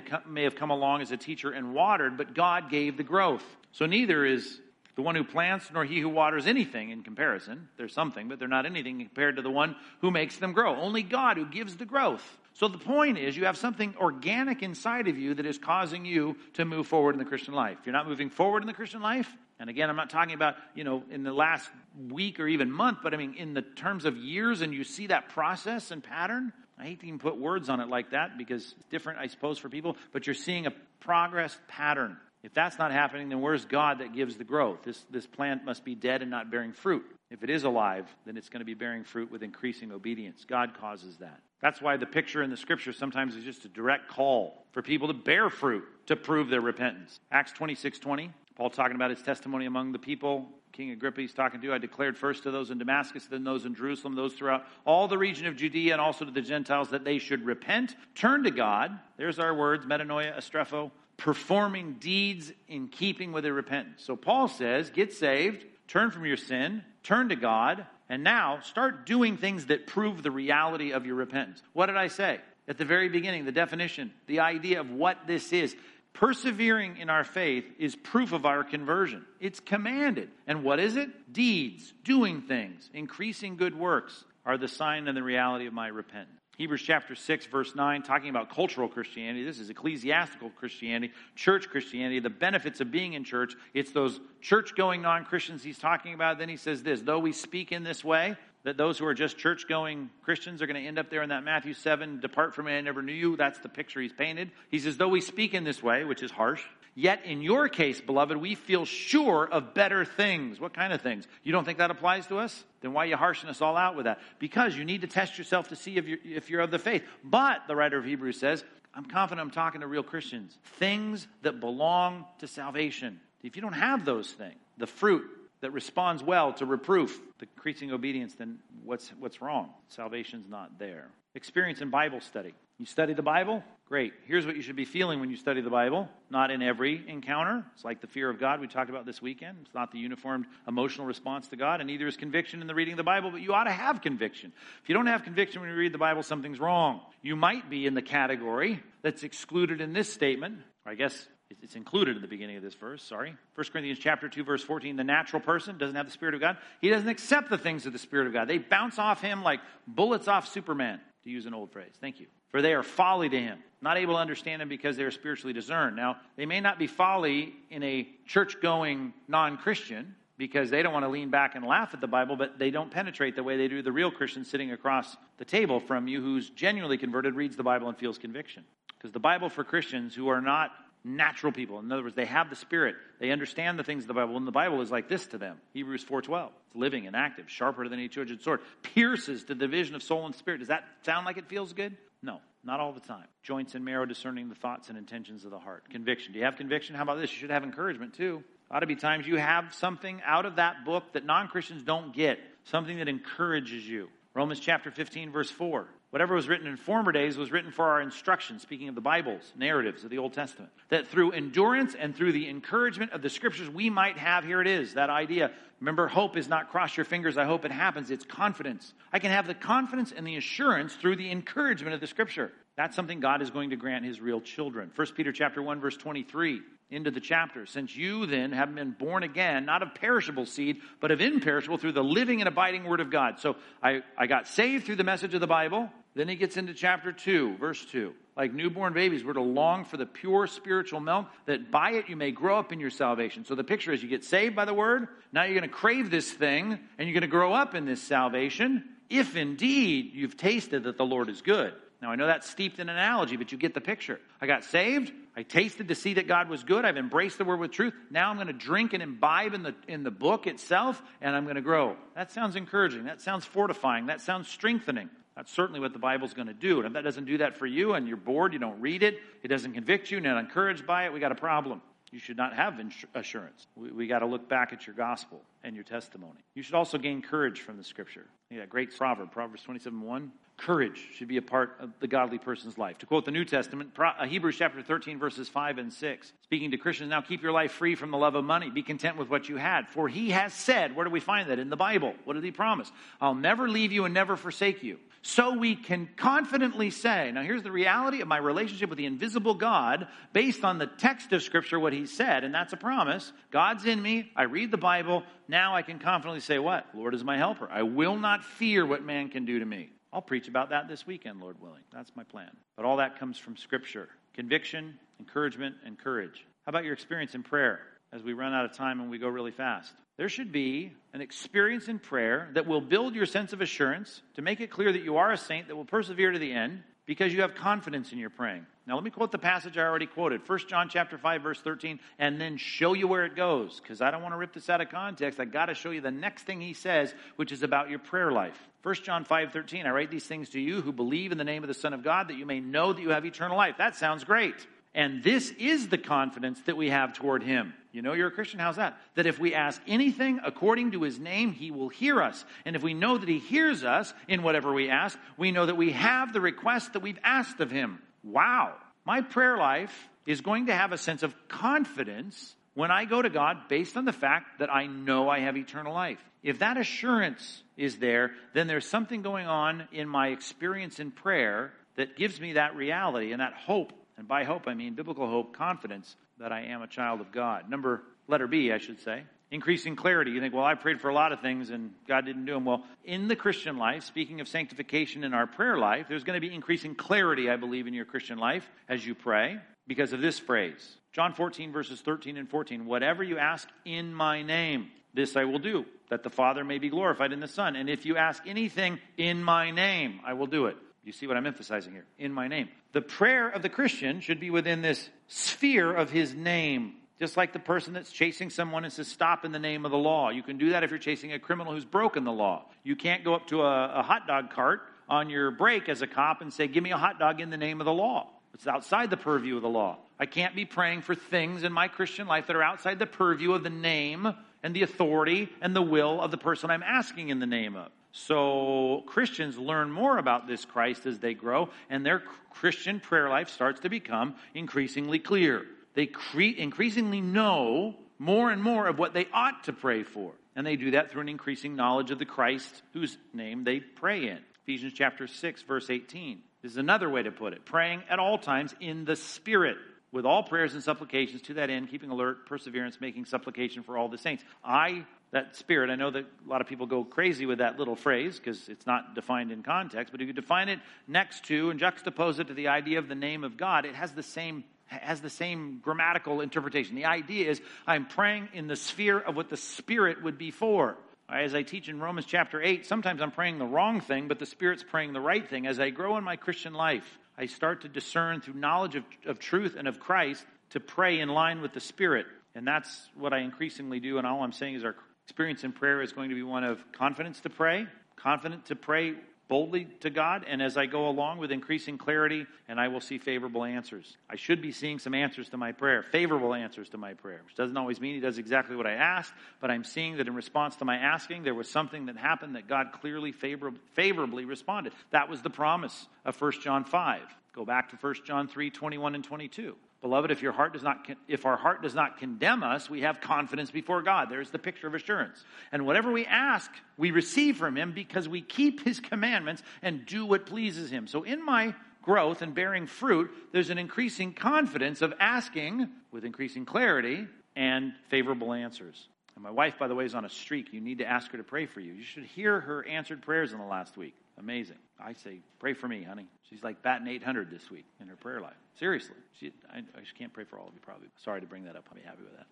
[0.44, 3.46] have, come along as a teacher and watered, but God gave the growth.
[3.72, 4.60] So neither is
[4.96, 7.70] the one who plants nor he who waters anything in comparison.
[7.78, 10.76] They're something, but they're not anything compared to the one who makes them grow.
[10.76, 12.24] Only God who gives the growth.
[12.56, 16.36] So the point is, you have something organic inside of you that is causing you
[16.54, 17.78] to move forward in the Christian life.
[17.80, 20.56] If you're not moving forward in the Christian life, and again, I'm not talking about,
[20.74, 21.70] you know, in the last
[22.10, 25.08] week or even month, but I mean in the terms of years, and you see
[25.08, 28.76] that process and pattern, I hate to even put words on it like that because
[28.78, 32.18] it's different, I suppose, for people, but you're seeing a progress pattern.
[32.44, 34.84] If that's not happening, then where's God that gives the growth?
[34.84, 37.04] This, this plant must be dead and not bearing fruit.
[37.30, 40.46] If it is alive, then it's going to be bearing fruit with increasing obedience.
[40.46, 41.42] God causes that.
[41.62, 45.08] That's why the picture in the scripture sometimes is just a direct call for people
[45.08, 47.20] to bear fruit to prove their repentance.
[47.32, 50.48] Acts 26 20, Paul talking about his testimony among the people
[50.78, 53.74] King Agrippa he's talking to, I declared first to those in Damascus, then those in
[53.74, 57.18] Jerusalem, those throughout all the region of Judea, and also to the Gentiles, that they
[57.18, 58.92] should repent, turn to God.
[59.18, 64.04] There's our words, metanoia, astrepho, performing deeds in keeping with their repentance.
[64.04, 69.08] So Paul says, get saved, turn from your sin, turn to God, and now start
[69.08, 71.64] doing things that prove the reality of your repentance.
[71.74, 72.40] What did I say?
[72.68, 75.76] At the very beginning, the definition, the idea of what this is
[76.18, 79.24] Persevering in our faith is proof of our conversion.
[79.40, 80.32] It's commanded.
[80.48, 81.32] And what is it?
[81.32, 86.40] Deeds, doing things, increasing good works are the sign and the reality of my repentance.
[86.58, 89.46] Hebrews chapter 6, verse 9, talking about cultural Christianity.
[89.46, 93.54] This is ecclesiastical Christianity, church Christianity, the benefits of being in church.
[93.76, 96.40] It's those church going non Christians he's talking about.
[96.40, 98.36] Then he says this though we speak in this way,
[98.68, 101.30] that those who are just church going Christians are going to end up there in
[101.30, 103.38] that Matthew 7, depart from me, I never knew you.
[103.38, 104.52] That's the picture he's painted.
[104.70, 106.62] He says, though we speak in this way, which is harsh,
[106.94, 110.60] yet in your case, beloved, we feel sure of better things.
[110.60, 111.30] What kind of things?
[111.44, 112.62] You don't think that applies to us?
[112.82, 114.20] Then why are you harshing us all out with that?
[114.38, 117.06] Because you need to test yourself to see if you're, if you're of the faith.
[117.24, 120.58] But, the writer of Hebrews says, I'm confident I'm talking to real Christians.
[120.78, 123.22] Things that belong to salvation.
[123.44, 125.24] If you don't have those things, the fruit
[125.62, 129.70] that responds well to reproof, the increasing obedience, then what's, what's wrong?
[129.90, 131.10] Salvation's not there.
[131.36, 132.54] Experience in Bible study.
[132.80, 133.64] You study the Bible?
[133.88, 134.14] Great.
[134.26, 136.10] Here's what you should be feeling when you study the Bible.
[136.30, 137.66] Not in every encounter.
[137.74, 139.58] It's like the fear of God we talked about this weekend.
[139.64, 142.94] It's not the uniformed emotional response to God, and neither is conviction in the reading
[142.94, 144.52] of the Bible, but you ought to have conviction.
[144.84, 147.02] If you don't have conviction when you read the Bible, something's wrong.
[147.24, 150.60] You might be in the category that's excluded in this statement.
[150.86, 153.36] I guess it's included at the beginning of this verse, sorry.
[153.56, 156.58] 1 Corinthians chapter 2 verse 14, the natural person doesn't have the spirit of God.
[156.82, 158.48] He doesn't accept the things of the spirit of God.
[158.48, 161.92] They bounce off him like bullets off Superman, to use an old phrase.
[162.00, 162.28] Thank you.
[162.50, 165.54] For they are folly to him, not able to understand him because they are spiritually
[165.54, 165.96] discerned.
[165.96, 171.10] Now, they may not be folly in a church-going non-Christian because they don't want to
[171.10, 173.82] lean back and laugh at the Bible, but they don't penetrate the way they do
[173.82, 177.90] the real Christian sitting across the table from you who's genuinely converted, reads the Bible,
[177.90, 178.64] and feels conviction.
[178.98, 180.72] Because the Bible for Christians who are not
[181.08, 181.80] natural people.
[181.80, 182.96] In other words, they have the Spirit.
[183.20, 185.58] They understand the things of the Bible, and the Bible is like this to them.
[185.74, 186.50] Hebrews 4.12.
[186.68, 190.36] It's living and active, sharper than any two-edged sword, pierces the division of soul and
[190.36, 190.60] spirit.
[190.60, 191.96] Does that sound like it feels good?
[192.22, 193.26] No, not all the time.
[193.44, 195.90] Joints and marrow discerning the thoughts and intentions of the heart.
[195.90, 196.34] Conviction.
[196.34, 196.96] Do you have conviction?
[196.96, 197.32] How about this?
[197.32, 198.44] You should have encouragement too.
[198.70, 202.40] Ought to be times you have something out of that book that non-Christians don't get.
[202.66, 204.10] Something that encourages you.
[204.34, 205.88] Romans chapter 15 verse 4.
[206.10, 209.52] Whatever was written in former days was written for our instruction, speaking of the Bibles,
[209.58, 210.72] narratives of the Old Testament.
[210.88, 214.68] That through endurance and through the encouragement of the scriptures, we might have, here it
[214.68, 215.52] is, that idea.
[215.82, 218.10] Remember, hope is not cross your fingers, I hope it happens.
[218.10, 218.94] It's confidence.
[219.12, 222.54] I can have the confidence and the assurance through the encouragement of the scripture.
[222.78, 224.92] That's something God is going to grant his real children.
[224.96, 227.66] 1 Peter chapter 1 verse 23 into the chapter.
[227.66, 231.92] Since you then have been born again, not of perishable seed, but of imperishable through
[231.94, 233.40] the living and abiding word of God.
[233.40, 235.90] So I, I got saved through the message of the Bible.
[236.16, 238.14] Then he gets into chapter 2, verse 2.
[238.36, 242.16] Like newborn babies, we're to long for the pure spiritual milk, that by it you
[242.16, 243.46] may grow up in your salvation.
[243.46, 245.08] So the picture is you get saved by the word.
[245.32, 248.02] Now you're going to crave this thing, and you're going to grow up in this
[248.02, 251.74] salvation, if indeed you've tasted that the Lord is good.
[252.02, 254.20] Now, I know that's steeped in analogy, but you get the picture.
[254.40, 255.12] I got saved.
[255.36, 256.86] I tasted to see that God was good.
[256.86, 257.94] I've embraced the word with truth.
[258.12, 261.46] Now I'm going to drink and imbibe in the, in the book itself, and I'm
[261.46, 261.96] going to grow.
[262.16, 263.06] That sounds encouraging.
[263.06, 264.08] That sounds fortifying.
[264.08, 265.10] That sounds strengthening.
[265.36, 266.78] That's certainly what the Bible's going to do.
[266.78, 269.20] And if that doesn't do that for you and you're bored, you don't read it,
[269.44, 271.82] it doesn't convict you, you're not encouraged by it, we got a problem.
[272.12, 272.80] You should not have
[273.14, 273.68] assurance.
[273.76, 276.40] We, we got to look back at your gospel and your testimony.
[276.56, 278.26] You should also gain courage from the scripture.
[278.50, 280.32] Yeah, great proverb, Proverbs 27 1.
[280.56, 282.98] Courage should be a part of the godly person's life.
[283.00, 286.34] To quote the New Testament, uh, Hebrews chapter 13, verses 5 and 6.
[286.44, 288.72] Speaking to Christians, now keep your life free from the love of money.
[288.72, 289.88] Be content with what you had.
[289.90, 291.60] For he has said, where do we find that?
[291.60, 292.16] In the Bible.
[292.24, 292.92] What did he promise?
[293.22, 294.98] I'll never leave you and never forsake you.
[295.22, 299.54] So we can confidently say, now here's the reality of my relationship with the invisible
[299.54, 303.34] God based on the text of Scripture, what he said, and that's a promise.
[303.52, 304.32] God's in me.
[304.36, 305.24] I read the Bible.
[305.48, 306.86] Now I can confidently say, what?
[306.94, 307.68] Lord is my helper.
[307.70, 309.90] I will not fear what man can do to me.
[310.14, 311.84] I'll preach about that this weekend, Lord willing.
[311.92, 312.52] That's my plan.
[312.76, 316.46] But all that comes from Scripture conviction, encouragement, and courage.
[316.66, 317.80] How about your experience in prayer
[318.14, 319.94] as we run out of time and we go really fast?
[320.18, 324.42] There should be an experience in prayer that will build your sense of assurance to
[324.42, 327.34] make it clear that you are a saint that will persevere to the end because
[327.34, 328.66] you have confidence in your praying.
[328.88, 330.48] Now let me quote the passage I already quoted.
[330.48, 334.10] 1 John chapter 5 verse 13 and then show you where it goes because I
[334.10, 335.40] don't want to rip this out of context.
[335.40, 338.32] I got to show you the next thing he says which is about your prayer
[338.32, 338.58] life.
[338.84, 341.64] 1 John 5 13 I write these things to you who believe in the name
[341.64, 343.76] of the Son of God that you may know that you have eternal life.
[343.78, 344.56] That sounds great.
[344.98, 347.76] And this is the confidence that we have toward him.
[347.92, 348.60] You know you're a Christian?
[348.60, 348.98] How's that?
[349.14, 352.44] That if we ask anything according to his name, he will hear us.
[352.66, 355.78] And if we know that he hears us in whatever we ask, we know that
[355.78, 358.00] we have the request that we've asked of him.
[358.24, 358.74] Wow.
[359.06, 363.30] My prayer life is going to have a sense of confidence when I go to
[363.30, 366.20] God based on the fact that I know I have eternal life.
[366.42, 371.72] If that assurance is there, then there's something going on in my experience in prayer
[371.98, 375.56] that gives me that reality and that hope And by hope, I mean biblical hope,
[375.56, 377.70] confidence that I am a child of God.
[377.70, 379.24] Number, letter B, I should say.
[379.50, 380.32] Increasing clarity.
[380.32, 382.66] You think, well, I prayed for a lot of things and God didn't do them.
[382.66, 386.46] Well, in the Christian life, speaking of sanctification in our prayer life, there's going to
[386.46, 390.38] be increasing clarity, I believe, in your Christian life as you pray because of this
[390.38, 390.98] phrase.
[391.14, 392.86] John 14, verses 13 and 14.
[392.86, 396.90] Whatever you ask in my name, this I will do, that the Father may be
[396.90, 397.76] glorified in the Son.
[397.76, 400.78] And if you ask anything in my name, I will do it.
[401.04, 402.06] You see what I'm emphasizing here?
[402.20, 402.68] In my name.
[402.98, 406.96] The prayer of the Christian should be within this sphere of his name.
[407.20, 410.00] Just like the person that's chasing someone and says, stop in the name of the
[410.00, 410.32] law.
[410.32, 412.66] You can do that if you're chasing a criminal who's broken the law.
[412.84, 416.08] You can't go up to a, a hot dog cart on your break as a
[416.08, 418.32] cop and say, give me a hot dog in the name of the law.
[418.56, 420.00] It's outside the purview of the law.
[420.20, 423.52] I can't be praying for things in my Christian life that are outside the purview
[423.52, 424.28] of the name
[424.64, 427.92] and the authority and the will of the person I'm asking in the name of.
[428.12, 433.50] So Christians learn more about this Christ as they grow, and their Christian prayer life
[433.50, 435.66] starts to become increasingly clear
[435.98, 440.32] they cre- increasingly know more and more of what they ought to pray for.
[440.56, 444.28] And they do that through an increasing knowledge of the Christ whose name they pray
[444.28, 444.38] in.
[444.62, 446.40] Ephesians chapter 6, verse 18.
[446.62, 447.66] This is another way to put it.
[447.66, 449.78] Praying at all times in the Spirit,
[450.12, 454.08] with all prayers and supplications to that end, keeping alert, perseverance, making supplication for all
[454.08, 454.44] the saints.
[454.64, 457.96] I, that Spirit, I know that a lot of people go crazy with that little
[457.96, 461.80] phrase because it's not defined in context, but if you define it next to and
[461.80, 465.20] juxtapose it to the idea of the name of God, it has the same has
[465.20, 466.96] the same grammatical interpretation.
[466.96, 470.96] The idea is I'm praying in the sphere of what the Spirit would be for.
[471.30, 474.46] As I teach in Romans chapter 8, sometimes I'm praying the wrong thing, but the
[474.46, 475.68] Spirit's praying the right thing.
[475.68, 479.40] As I grow in my Christian life, I start to discern through knowledge of, of
[479.40, 482.28] truth and of Christ to pray in line with the Spirit.
[482.56, 484.18] And that's what I increasingly do.
[484.18, 484.96] And all I'm saying is our
[485.28, 487.86] experience in prayer is going to be one of confidence to pray,
[488.16, 489.14] confident to pray
[489.50, 493.18] boldly to God, and as I go along with increasing clarity, and I will see
[493.18, 494.16] favorable answers.
[494.30, 497.56] I should be seeing some answers to my prayer, favorable answers to my prayer, which
[497.56, 500.78] doesn't always mean He does exactly what I asked, but I'm seeing that in response
[500.78, 504.94] to my asking, there was something that happened that God clearly favor- favorably responded.
[505.12, 507.22] That was the promise of 1 John 5.
[507.52, 509.76] Go back to 1 John 3 21 and 22.
[510.02, 513.20] Beloved, if your heart does not, if our heart does not condemn us, we have
[513.20, 514.30] confidence before God.
[514.30, 515.44] There's the picture of assurance.
[515.72, 520.26] And whatever we ask, we receive from Him because we keep His commandments and do
[520.26, 521.08] what pleases Him.
[521.08, 526.64] So in my growth and bearing fruit, there's an increasing confidence of asking with increasing
[526.64, 529.08] clarity and favorable answers.
[529.36, 530.74] And my wife, by the way, is on a streak.
[530.74, 531.94] You need to ask her to pray for you.
[531.94, 534.16] You should hear her answered prayers in the last week.
[534.38, 534.78] Amazing.
[535.00, 536.28] I say, pray for me, honey.
[536.50, 538.56] She's like batting 800 this week in her prayer life.
[538.80, 539.16] Seriously.
[539.40, 541.08] She, I, I can't pray for all of you, probably.
[541.24, 541.86] Sorry to bring that up.
[541.90, 542.46] I'll be happy with that.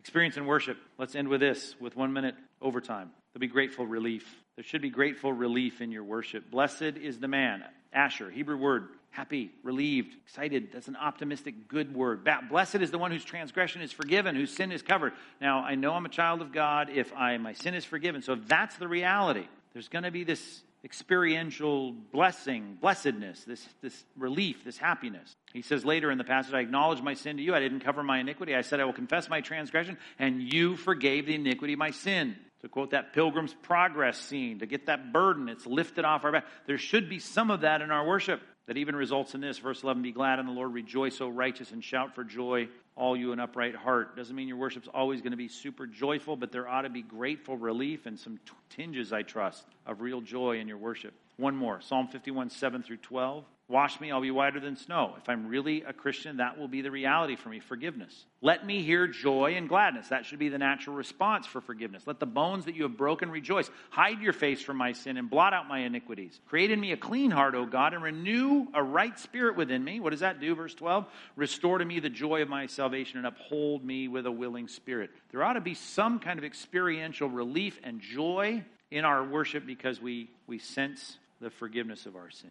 [0.00, 0.78] Experience in worship.
[0.98, 3.10] Let's end with this, with one minute overtime.
[3.32, 4.42] There'll be grateful relief.
[4.56, 6.50] There should be grateful relief in your worship.
[6.50, 7.64] Blessed is the man.
[7.92, 10.68] Asher, Hebrew word, happy, relieved, excited.
[10.72, 12.26] That's an optimistic, good word.
[12.48, 15.12] Blessed is the one whose transgression is forgiven, whose sin is covered.
[15.40, 18.22] Now, I know I'm a child of God if I, my sin is forgiven.
[18.22, 24.04] So if that's the reality, there's going to be this experiential blessing, blessedness, this, this
[24.16, 25.36] relief, this happiness.
[25.52, 27.54] He says later in the passage, I acknowledge my sin to you.
[27.54, 28.54] I didn't cover my iniquity.
[28.54, 32.36] I said, I will confess my transgression, and you forgave the iniquity of my sin.
[32.62, 36.46] To quote that Pilgrim's Progress scene, to get that burden, it's lifted off our back.
[36.66, 39.58] There should be some of that in our worship that even results in this.
[39.58, 43.16] Verse 11 Be glad in the Lord, rejoice, O righteous, and shout for joy, all
[43.16, 44.16] you an upright heart.
[44.16, 47.02] Doesn't mean your worship's always going to be super joyful, but there ought to be
[47.02, 48.38] grateful relief and some
[48.68, 51.14] tinges, I trust, of real joy in your worship.
[51.36, 53.44] One more Psalm 51, 7 through 12.
[53.70, 55.14] Wash me, I'll be whiter than snow.
[55.16, 58.26] If I'm really a Christian, that will be the reality for me forgiveness.
[58.42, 60.08] Let me hear joy and gladness.
[60.08, 62.02] That should be the natural response for forgiveness.
[62.04, 63.70] Let the bones that you have broken rejoice.
[63.90, 66.40] Hide your face from my sin and blot out my iniquities.
[66.48, 70.00] Create in me a clean heart, O God, and renew a right spirit within me.
[70.00, 70.52] What does that do?
[70.56, 71.06] Verse 12
[71.36, 75.10] Restore to me the joy of my salvation and uphold me with a willing spirit.
[75.30, 80.02] There ought to be some kind of experiential relief and joy in our worship because
[80.02, 82.48] we, we sense the forgiveness of our sin.